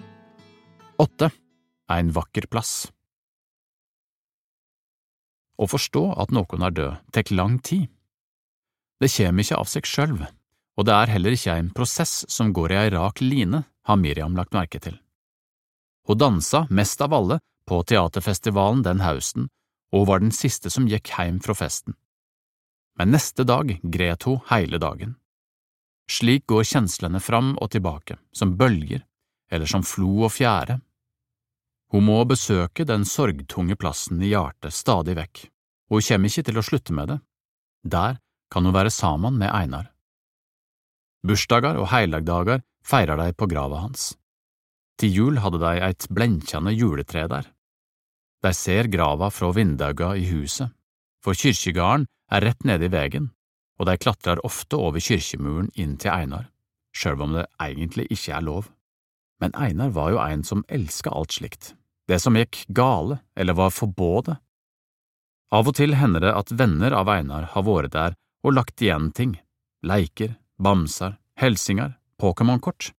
Åtte. 1.03 1.31
En 1.91 2.15
vakker 2.15 2.47
plass. 2.53 2.93
Å 5.59 5.67
forstå 5.67 6.15
at 6.15 6.31
noen 6.31 6.63
er 6.69 6.73
død, 6.77 6.95
tek 7.19 7.35
lang 7.35 7.59
tid. 7.59 7.91
Det 9.03 9.11
kjem 9.11 9.43
ikke 9.43 9.59
av 9.59 9.67
seg 9.73 9.83
sjølv, 9.91 10.23
og 10.79 10.87
det 10.87 10.95
er 10.95 11.11
heller 11.17 11.35
ikke 11.35 11.51
en 11.57 11.75
prosess 11.75 12.23
som 12.31 12.55
går 12.55 12.71
i 12.77 12.79
ei 12.85 12.95
rak 12.95 13.19
line, 13.27 13.67
har 13.67 13.99
Miriam 13.99 14.39
lagt 14.39 14.55
merke 14.55 14.79
til. 14.79 15.03
Hun 16.07 16.23
dansa 16.23 16.71
mest 16.71 17.03
av 17.03 17.11
alle 17.17 17.41
på 17.67 17.83
teaterfestivalen 17.83 18.83
den 18.87 19.03
høsten, 19.05 19.49
og 19.93 20.03
hun 20.03 20.09
var 20.11 20.23
den 20.23 20.35
siste 20.35 20.71
som 20.73 20.89
gikk 20.91 21.13
hjem 21.17 21.41
fra 21.45 21.55
festen. 21.55 21.97
Men 22.99 23.13
neste 23.13 23.45
dag 23.45 23.75
gret 23.83 24.25
hun 24.25 24.41
hele 24.51 24.81
dagen. 24.81 25.17
Slik 26.11 26.47
går 26.47 26.65
kjenslene 26.65 27.21
fram 27.21 27.57
og 27.59 27.71
tilbake, 27.75 28.17
som 28.33 28.55
bølger, 28.57 29.03
eller 29.51 29.67
som 29.67 29.83
flo 29.83 30.27
og 30.27 30.33
fjære, 30.33 30.79
hun 31.95 32.07
må 32.09 32.19
besøke 32.27 32.85
den 32.87 33.05
sorgtunge 33.07 33.77
plassen 33.79 34.23
i 34.23 34.33
hjertet 34.33 34.75
stadig 34.75 35.15
vekk, 35.19 35.43
og 35.91 36.01
hun 36.01 36.07
kommer 36.09 36.33
ikke 36.33 36.47
til 36.49 36.59
å 36.59 36.65
slutte 36.67 36.95
med 36.97 37.13
det. 37.13 37.19
Der 37.87 38.19
kan 38.51 38.67
hun 38.67 38.75
være 38.75 38.91
sammen 38.91 39.39
med 39.39 39.53
Einar. 39.55 39.93
Bursdager 41.27 41.79
og 41.79 41.91
heilagdager 41.91 42.63
feirer 42.87 43.19
de 43.19 43.35
på 43.35 43.49
grava 43.51 43.85
hans. 43.85 44.15
Til 44.99 45.13
jul 45.13 45.39
hadde 45.43 45.61
de 45.63 45.75
et 45.87 46.07
blenkjende 46.11 46.75
juletre 46.75 47.27
der. 47.31 47.47
De 48.47 48.53
ser 48.55 48.87
grava 48.93 49.33
fra 49.35 49.51
vindauga 49.51 50.13
i 50.15 50.23
huset, 50.31 50.71
for 51.19 51.35
kyrkjegarden 51.35 52.07
er 52.31 52.47
rett 52.47 52.63
nede 52.69 52.87
i 52.87 52.93
vegen, 52.93 53.33
og 53.81 53.91
de 53.91 53.99
klatrer 53.99 54.39
ofte 54.47 54.79
over 54.79 55.03
kyrkjemuren 55.03 55.73
inn 55.75 55.99
til 55.99 56.15
Einar, 56.15 56.47
sjøl 56.95 57.27
om 57.27 57.35
det 57.41 57.49
egentlig 57.59 58.07
ikke 58.15 58.39
er 58.39 58.47
lov 58.47 58.71
men 59.41 59.55
Einar 59.55 59.89
var 59.89 60.11
jo 60.11 60.21
en 60.21 60.45
som 60.45 60.65
elska 60.69 61.11
alt 61.11 61.37
slikt, 61.37 61.75
det 62.09 62.21
som 62.23 62.37
gikk 62.39 62.65
gale 62.69 63.21
eller 63.37 63.57
var 63.59 63.75
forbådet. 63.75 64.39
Av 65.55 65.69
og 65.69 65.77
til 65.79 65.95
hender 65.95 66.25
det 66.25 66.35
at 66.35 66.53
venner 66.59 66.95
av 66.97 67.11
Einar 67.13 67.51
har 67.53 67.67
vært 67.67 67.95
der 67.95 68.17
og 68.47 68.57
lagt 68.57 68.83
igjen 68.83 69.13
ting, 69.15 69.37
leiker, 69.87 70.35
bamser, 70.59 71.17
helsinger, 71.39 71.95
Pokémon-kort. 72.21 72.91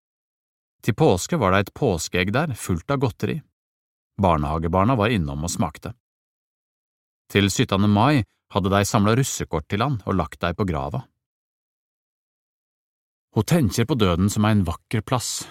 Til 0.86 0.96
påske 0.96 1.40
var 1.42 1.54
det 1.54 1.66
et 1.66 1.74
påskeegg 1.76 2.32
der 2.36 2.54
fullt 2.56 2.92
av 2.94 3.02
godteri. 3.02 3.42
Barnehagebarna 4.22 4.96
var 4.96 5.14
innom 5.14 5.46
og 5.46 5.52
smakte. 5.52 5.94
Til 7.30 7.50
17. 7.52 7.90
mai 7.90 8.24
hadde 8.54 8.72
de 8.72 8.86
samla 8.86 9.16
russekort 9.20 9.68
til 9.70 9.84
han 9.84 10.00
og 10.06 10.18
lagt 10.18 10.42
dei 10.42 10.54
på 10.58 10.66
grava. 10.66 11.04
Hun 13.36 13.46
tenker 13.46 13.86
på 13.86 13.96
døden 13.96 14.30
som 14.34 14.46
en 14.50 14.64
vakker 14.66 15.04
plass, 15.06 15.46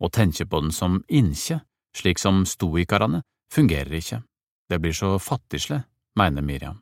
og 0.00 0.12
tenker 0.16 0.46
på 0.48 0.62
den 0.62 0.72
som 0.72 1.02
inkje, 1.08 1.60
slik 1.96 2.18
som 2.18 2.46
stoikarane, 2.46 3.20
fungerer 3.52 3.92
ikke, 3.98 4.22
det 4.70 4.78
blir 4.80 4.94
så 4.96 5.18
fattigsle, 5.18 5.82
mener 6.16 6.42
Miriam. 6.42 6.78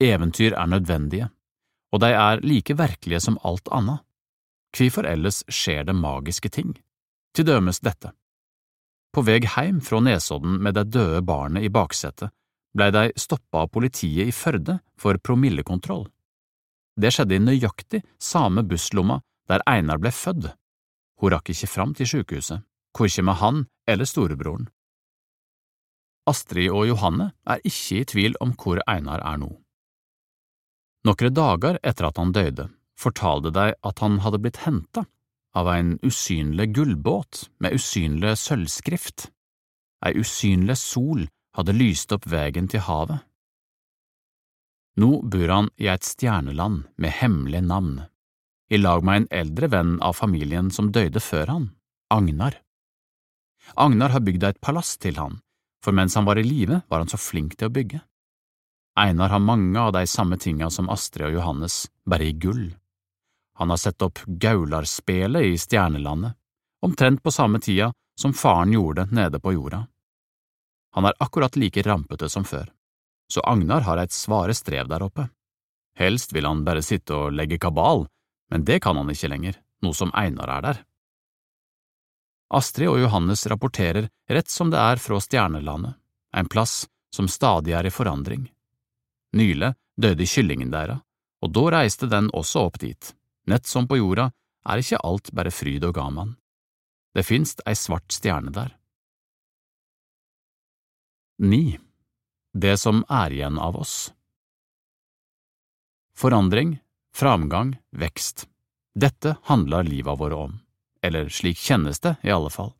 Eventyr 0.00 0.54
er 0.54 0.66
nødvendige, 0.68 1.30
og 1.92 2.00
de 2.04 2.12
er 2.12 2.42
like 2.44 2.76
virkelige 2.76 3.20
som 3.20 3.38
alt 3.42 3.68
annet. 3.72 4.04
Hvorfor 4.74 5.06
ellers 5.06 5.42
skjer 5.48 5.84
det 5.86 5.94
magiske 5.94 6.50
ting? 6.50 6.74
Til 7.34 7.46
dømes 7.46 7.80
dette. 7.80 8.12
På 9.14 9.22
vei 9.22 9.38
hjem 9.38 9.78
fra 9.80 10.00
Nesodden 10.02 10.56
med 10.62 10.74
det 10.74 10.88
døde 10.90 11.20
barnet 11.22 11.62
i 11.62 11.70
baksetet 11.70 12.32
blei 12.74 12.90
de 12.90 13.12
stoppa 13.14 13.62
av 13.62 13.70
politiet 13.70 14.26
i 14.26 14.34
Førde 14.34 14.80
for 14.98 15.18
promillekontroll. 15.22 16.08
Det 16.98 17.12
skjedde 17.14 17.36
i 17.38 17.42
nøyaktig 17.42 18.00
samme 18.18 18.64
busslomma 18.66 19.20
der 19.50 19.62
Einar 19.70 20.00
ble 20.02 20.10
født. 20.10 20.50
Hun 21.22 21.30
rakk 21.30 21.52
ikke 21.54 21.70
fram 21.70 21.94
til 21.94 22.10
sykehuset, 22.10 22.64
korkje 22.90 23.22
med 23.22 23.38
han 23.38 23.62
eller 23.86 24.08
storebroren. 24.10 24.66
Astrid 26.26 26.72
og 26.72 26.88
Johanne 26.88 27.30
er 27.46 27.62
ikke 27.62 28.00
i 28.00 28.10
tvil 28.10 28.38
om 28.42 28.56
hvor 28.58 28.82
Einar 28.90 29.22
er 29.22 29.38
nå. 29.38 29.52
Noen 31.06 31.34
dager 31.38 31.78
etter 31.84 32.08
at 32.08 32.18
han 32.18 32.32
døde, 32.34 32.70
fortalte 32.98 33.54
de 33.54 33.74
at 33.78 34.02
han 34.02 34.22
hadde 34.24 34.42
blitt 34.42 34.64
henta 34.64 35.04
av 35.54 35.68
en 35.70 35.98
usynlig 36.02 36.72
gullbåt 36.74 37.48
med 37.62 37.76
usynlig 37.78 38.34
sølvskrift. 38.38 39.28
Ei 40.04 40.18
usynlig 40.20 40.76
sol 40.78 41.26
hadde 41.56 41.76
lyst 41.76 42.12
opp 42.12 42.26
veien 42.30 42.68
til 42.70 42.82
havet. 42.84 43.22
Nå 45.00 45.22
bor 45.26 45.50
han 45.50 45.70
i 45.80 45.88
et 45.90 46.06
stjerneland 46.06 46.84
med 47.02 47.16
hemmelig 47.18 47.62
navn, 47.66 47.96
i 48.70 48.78
lag 48.78 49.02
med 49.06 49.22
en 49.22 49.30
eldre 49.42 49.70
venn 49.72 49.96
av 50.02 50.14
familien 50.18 50.70
som 50.70 50.92
døde 50.94 51.22
før 51.22 51.50
han, 51.50 51.64
Agnar. 52.14 52.60
Agnar 53.74 54.14
har 54.14 54.22
bygd 54.22 54.44
et 54.46 54.60
palass 54.62 54.94
til 55.02 55.18
han, 55.18 55.40
for 55.82 55.96
mens 55.96 56.14
han 56.14 56.26
var 56.28 56.38
i 56.38 56.46
live 56.46 56.82
var 56.88 57.02
han 57.02 57.10
så 57.10 57.18
flink 57.18 57.56
til 57.58 57.70
å 57.70 57.74
bygge. 57.74 58.02
Einar 58.94 59.32
har 59.34 59.42
mange 59.42 59.80
av 59.80 59.92
de 59.96 60.04
samme 60.06 60.38
tinga 60.38 60.70
som 60.70 60.90
Astrid 60.90 61.26
og 61.26 61.40
Johannes, 61.40 61.88
bare 62.06 62.28
i 62.28 62.36
gull. 62.38 62.68
Han 63.54 63.70
har 63.70 63.76
sett 63.76 64.02
opp 64.02 64.18
Gaularspelet 64.26 65.42
i 65.42 65.58
Stjernelandet, 65.58 66.34
omtrent 66.82 67.22
på 67.22 67.30
samme 67.30 67.60
tida 67.60 67.92
som 68.20 68.34
faren 68.34 68.72
gjorde 68.72 69.06
nede 69.10 69.40
på 69.40 69.52
jorda. 69.52 69.86
Han 70.94 71.04
er 71.04 71.14
akkurat 71.18 71.56
like 71.56 71.82
rampete 71.82 72.28
som 72.28 72.44
før, 72.44 72.70
så 73.32 73.40
Agnar 73.40 73.80
har 73.80 73.98
et 73.98 74.12
svare 74.12 74.54
strev 74.54 74.88
der 74.88 75.02
oppe. 75.02 75.28
Helst 75.98 76.32
vil 76.32 76.46
han 76.46 76.64
bare 76.64 76.82
sitte 76.82 77.14
og 77.14 77.32
legge 77.34 77.58
kabal, 77.58 78.06
men 78.50 78.64
det 78.64 78.80
kan 78.82 78.96
han 78.96 79.10
ikke 79.10 79.30
lenger, 79.30 79.58
nå 79.82 79.92
som 79.94 80.12
Einar 80.14 80.50
er 80.58 80.66
der. 80.66 80.82
Astrid 82.54 82.90
og 82.90 83.00
Johannes 83.00 83.46
rapporterer 83.50 84.08
rett 84.30 84.50
som 84.50 84.70
det 84.70 84.78
er 84.78 85.02
fra 85.02 85.18
Stjernelandet, 85.22 85.94
en 86.36 86.50
plass 86.50 86.84
som 87.14 87.30
stadig 87.30 87.74
er 87.74 87.86
i 87.86 87.94
forandring. 87.94 88.46
Nyle 89.34 89.74
døde 89.96 90.26
kyllingen 90.26 90.70
deres, 90.70 91.02
og 91.42 91.54
da 91.54 91.64
reiste 91.78 92.10
den 92.10 92.30
også 92.34 92.66
opp 92.68 92.78
dit. 92.82 93.14
Nett 93.46 93.66
som 93.66 93.88
på 93.88 93.98
jorda 94.00 94.30
er 94.68 94.80
ikke 94.80 95.02
alt 95.04 95.30
bare 95.36 95.52
fryd 95.52 95.84
og 95.84 95.94
gaman. 95.98 96.34
Det 97.14 97.26
finst 97.26 97.60
ei 97.68 97.76
svart 97.78 98.12
stjerne 98.12 98.52
der. 98.54 98.72
9. 101.42 101.78
Det 102.54 102.76
som 102.78 103.02
er 103.10 103.34
igjen 103.34 103.58
av 103.58 103.76
oss 103.76 104.12
Forandring, 106.14 106.78
framgang, 107.10 107.74
vekst. 107.90 108.46
Dette 108.94 109.34
handler 109.50 109.82
livet 109.82 110.18
våre 110.18 110.36
om, 110.46 110.52
eller 111.02 111.26
slik 111.26 111.58
kjennes 111.58 111.98
det 112.00 112.14
i 112.22 112.30
alle 112.30 112.52
fall. 112.54 112.70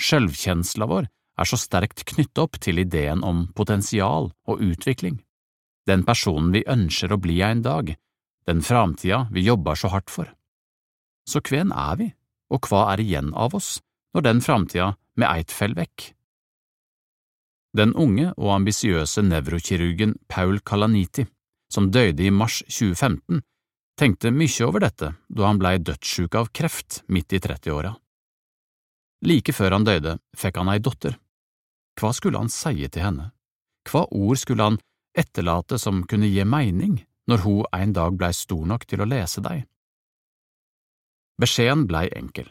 Sjølvkjensla 0.00 0.88
vår 0.88 1.10
er 1.36 1.48
så 1.48 1.58
sterkt 1.60 2.06
knyttet 2.08 2.40
opp 2.40 2.56
til 2.64 2.80
ideen 2.80 3.20
om 3.24 3.44
potensial 3.52 4.30
og 4.48 4.62
utvikling, 4.64 5.20
den 5.86 6.04
personen 6.08 6.48
vi 6.56 6.64
ønsker 6.64 7.12
å 7.12 7.20
bli 7.20 7.42
en 7.44 7.60
dag, 7.60 7.92
den 8.46 8.62
framtida 8.62 9.26
vi 9.32 9.46
jobber 9.46 9.74
så 9.74 9.90
hardt 9.90 10.10
for. 10.10 10.30
Så 11.26 11.42
hvem 11.42 11.72
er 11.74 11.96
vi, 11.98 12.10
og 12.54 12.68
hva 12.70 12.86
er 12.92 13.02
igjen 13.02 13.32
av 13.34 13.56
oss 13.58 13.80
når 14.14 14.26
den 14.28 14.42
framtida 14.44 14.92
med 15.18 15.28
eit 15.28 15.54
fell 15.54 15.74
vekk? 15.74 16.12
Den 17.76 17.92
unge 17.98 18.30
og 18.38 18.54
ambisiøse 18.54 19.24
nevrokirurgen 19.26 20.14
Paul 20.30 20.62
Kalaniti, 20.64 21.26
som 21.72 21.90
døde 21.90 22.24
i 22.24 22.30
mars 22.30 22.62
2015, 22.70 23.42
tenkte 23.98 24.32
mye 24.32 24.68
over 24.68 24.84
dette 24.86 25.12
da 25.28 25.48
han 25.48 25.60
blei 25.60 25.76
dødssjuk 25.82 26.38
av 26.38 26.52
kreft 26.54 27.02
midt 27.12 27.34
i 27.36 27.42
30-åra. 27.42 27.92
Like 29.26 29.52
før 29.56 29.74
han 29.74 29.84
døde, 29.84 30.18
fikk 30.36 30.60
han 30.60 30.70
ei 30.70 30.78
datter. 30.78 31.16
Hva 31.98 32.12
skulle 32.14 32.38
han 32.38 32.52
si 32.52 32.86
til 32.86 33.02
henne? 33.02 33.30
Hva 33.88 34.04
ord 34.12 34.38
skulle 34.38 34.70
han 34.70 34.80
etterlate 35.16 35.80
som 35.80 36.04
kunne 36.08 36.28
gi 36.28 36.44
mening 36.44 37.00
når 37.26 37.42
hun 37.44 37.64
en 37.74 37.92
dag 37.96 38.18
blei 38.18 38.32
stor 38.34 38.66
nok 38.66 38.86
til 38.86 39.02
å 39.02 39.08
lese 39.08 39.42
deg? 39.44 39.64
Beskjeden 41.42 41.84
blei 41.90 42.06
enkel. 42.16 42.48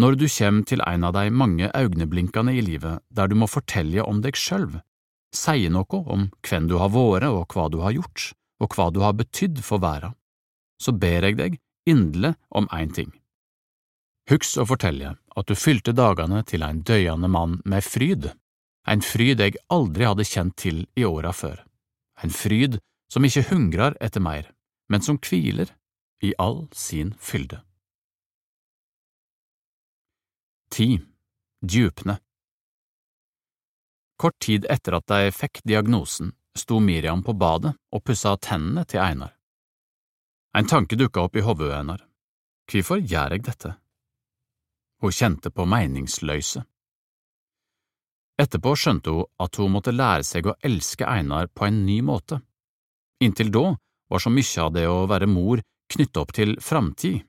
Når 0.00 0.16
du 0.18 0.26
kommer 0.26 0.64
til 0.66 0.82
en 0.82 1.04
av 1.06 1.12
de 1.14 1.30
mange 1.30 1.68
øyeblinkene 1.70 2.56
i 2.56 2.62
livet 2.64 3.02
der 3.14 3.28
du 3.30 3.36
må 3.38 3.46
fortelle 3.46 4.02
om 4.02 4.22
deg 4.24 4.38
sjølv, 4.38 4.80
si 5.34 5.68
noe 5.68 6.00
om 6.14 6.30
hvem 6.46 6.66
du 6.70 6.78
har 6.80 6.90
vært 6.94 7.28
og 7.30 7.54
hva 7.54 7.68
du 7.70 7.78
har 7.82 7.94
gjort, 7.94 8.32
og 8.62 8.74
hva 8.74 8.88
du 8.90 9.02
har 9.04 9.14
betydd 9.18 9.60
for 9.62 9.82
verden, 9.82 10.14
så 10.80 10.92
ber 10.92 11.28
jeg 11.28 11.38
deg 11.38 11.60
inderlig 11.86 12.34
om 12.50 12.66
én 12.72 12.94
ting. 12.94 13.12
Husk 14.30 14.62
å 14.62 14.66
fortelle 14.66 15.14
at 15.36 15.50
du 15.50 15.54
fylte 15.54 15.92
dagene 15.92 16.42
til 16.48 16.64
en 16.64 16.80
døende 16.82 17.28
mann 17.28 17.60
med 17.68 17.84
fryd, 17.84 18.30
en 18.88 19.04
fryd 19.04 19.40
jeg 19.40 19.60
aldri 19.72 20.08
hadde 20.08 20.26
kjent 20.28 20.56
til 20.60 20.84
i 20.96 21.04
åra 21.04 21.32
før, 21.36 21.60
en 22.22 22.30
fryd 22.30 22.78
som 23.12 23.24
ikke 23.24 23.48
hungrer 23.50 23.96
etter 24.00 24.22
mer, 24.22 24.50
men 24.88 25.02
som 25.02 25.18
hviler 25.18 25.70
i 26.22 26.34
all 26.38 26.66
sin 26.72 27.14
fylde. 27.20 27.60
10. 30.74 31.00
Djupne 31.62 32.18
Kort 34.16 34.38
tid 34.40 34.66
etter 34.70 34.96
at 34.98 35.06
de 35.10 35.30
fikk 35.34 35.60
diagnosen, 35.66 36.32
sto 36.54 36.78
Miriam 36.80 37.22
på 37.22 37.34
badet 37.34 37.74
og 37.90 38.04
pussa 38.06 38.36
tennene 38.38 38.84
til 38.86 39.02
Einar. 39.02 39.34
En 40.54 40.66
tanke 40.70 40.96
dukka 40.96 41.26
opp 41.26 41.36
i 41.36 41.42
hodet 41.42 41.72
hennes. 41.74 42.02
Hvorfor 42.70 43.02
gjør 43.02 43.34
jeg 43.34 43.44
dette? 43.44 43.74
Hun 45.02 45.12
kjente 45.12 45.50
på 45.50 45.66
meningsløyse. 45.66 46.62
Etterpå 48.40 48.74
skjønte 48.74 49.12
hun 49.14 49.28
at 49.44 49.60
hun 49.60 49.72
måtte 49.74 49.94
lære 49.94 50.26
seg 50.26 50.48
å 50.48 50.56
elske 50.66 51.06
Einar 51.06 51.46
på 51.54 51.68
en 51.68 51.84
ny 51.86 52.00
måte. 52.02 52.40
Inntil 53.22 53.52
da 53.54 53.68
var 54.10 54.22
så 54.22 54.30
mye 54.30 54.64
av 54.64 54.72
det 54.74 54.84
å 54.90 55.04
være 55.10 55.30
mor 55.30 55.62
knyttet 55.94 56.20
opp 56.20 56.34
til 56.34 56.56
framtid, 56.60 57.22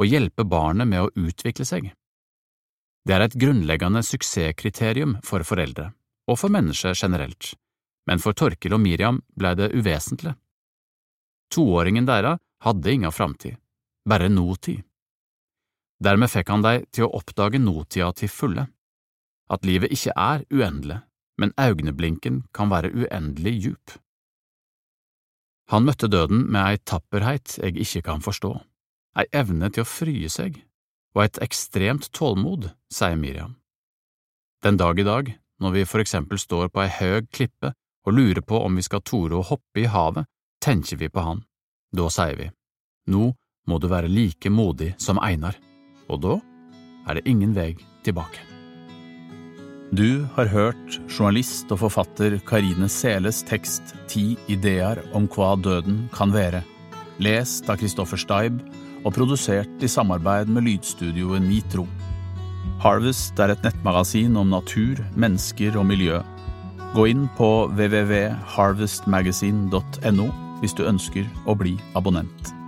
å 0.00 0.04
hjelpe 0.04 0.44
barnet 0.44 0.88
med 0.90 1.04
å 1.04 1.12
utvikle 1.14 1.64
seg. 1.64 1.90
Det 3.04 3.14
er 3.14 3.24
et 3.24 3.36
grunnleggende 3.36 4.02
suksesskriterium 4.04 5.18
for 5.24 5.44
foreldre, 5.44 5.90
og 6.28 6.38
for 6.40 6.52
mennesker 6.52 6.96
generelt, 6.96 7.52
men 8.08 8.20
for 8.20 8.36
Torkil 8.36 8.76
og 8.76 8.82
Miriam 8.84 9.20
ble 9.36 9.52
det 9.58 9.72
uvesentlig. 9.76 10.34
Toåringen 11.52 12.08
deres 12.08 12.40
hadde 12.64 12.92
ingen 12.92 13.12
framtid, 13.12 13.56
bare 14.08 14.30
notid. 14.32 14.82
Dermed 16.04 16.32
fikk 16.32 16.50
han 16.50 16.64
dem 16.64 16.88
til 16.92 17.06
å 17.06 17.12
oppdage 17.20 17.60
notida 17.60 18.10
til 18.16 18.32
fulle, 18.32 18.66
at 19.50 19.66
livet 19.66 19.92
ikke 19.92 20.14
er 20.16 20.44
uendelig, 20.52 21.00
men 21.38 21.52
øyeblinken 21.60 22.42
kan 22.54 22.70
være 22.70 22.92
uendelig 22.94 23.54
djup. 23.62 23.98
Han 25.72 25.84
møtte 25.88 26.08
døden 26.08 26.44
med 26.52 26.60
ei 26.60 26.78
tapperheit 26.84 27.58
jeg 27.58 27.76
ikke 27.80 28.02
kan 28.08 28.22
forstå, 28.24 28.52
ei 29.18 29.26
evne 29.32 29.70
til 29.72 29.84
å 29.84 29.88
frye 29.88 30.28
seg 30.28 30.60
og 31.14 31.24
et 31.24 31.40
ekstremt 31.44 32.10
tålmod, 32.12 32.68
sier 32.92 33.16
Miriam. 33.16 33.56
Den 34.64 34.76
dag 34.76 34.98
i 34.98 35.06
dag, 35.06 35.30
når 35.60 35.74
vi 35.76 35.84
for 35.88 36.02
eksempel 36.02 36.40
står 36.40 36.68
på 36.72 36.82
ei 36.82 36.90
høg 36.90 37.30
klippe 37.32 37.72
og 38.04 38.16
lurer 38.16 38.42
på 38.42 38.60
om 38.64 38.76
vi 38.76 38.84
skal 38.84 39.04
tore 39.06 39.38
å 39.38 39.46
hoppe 39.46 39.84
i 39.84 39.90
havet, 39.90 40.26
tenker 40.60 41.00
vi 41.00 41.08
på 41.08 41.24
han. 41.24 41.44
Da 41.94 42.08
sier 42.10 42.36
vi, 42.40 42.48
nå 43.12 43.30
må 43.68 43.78
du 43.78 43.88
være 43.88 44.10
like 44.10 44.50
modig 44.50 44.94
som 45.00 45.22
Einar, 45.22 45.56
og 46.08 46.20
da 46.24 46.40
er 47.08 47.20
det 47.20 47.28
ingen 47.30 47.54
vei 47.56 47.72
tilbake. 48.04 48.53
Du 49.94 50.26
har 50.34 50.48
hørt 50.50 50.96
journalist 51.06 51.70
og 51.70 51.78
forfatter 51.84 52.34
Karine 52.48 52.88
Seles 52.90 53.44
tekst 53.46 53.94
Ti 54.10 54.34
ideer 54.50 54.98
om 55.14 55.28
hva 55.30 55.54
døden 55.60 56.08
kan 56.14 56.32
være, 56.34 56.62
lest 57.22 57.70
av 57.70 57.76
Kristoffer 57.78 58.16
Steib 58.18 58.58
og 59.04 59.14
produsert 59.14 59.82
i 59.84 59.88
samarbeid 59.92 60.48
med 60.50 60.62
lydstudioet 60.66 61.42
Nitro. 61.44 61.86
Harvest 62.82 63.38
er 63.38 63.50
et 63.54 63.62
nettmagasin 63.62 64.36
om 64.40 64.48
natur, 64.56 64.96
mennesker 65.14 65.76
og 65.78 65.86
miljø. 65.92 66.18
Gå 66.96 67.02
inn 67.12 67.28
på 67.38 67.50
www.harvestmagazine.no 67.76 70.26
hvis 70.64 70.74
du 70.74 70.82
ønsker 70.90 71.24
å 71.46 71.54
bli 71.60 71.74
abonnent. 71.94 72.63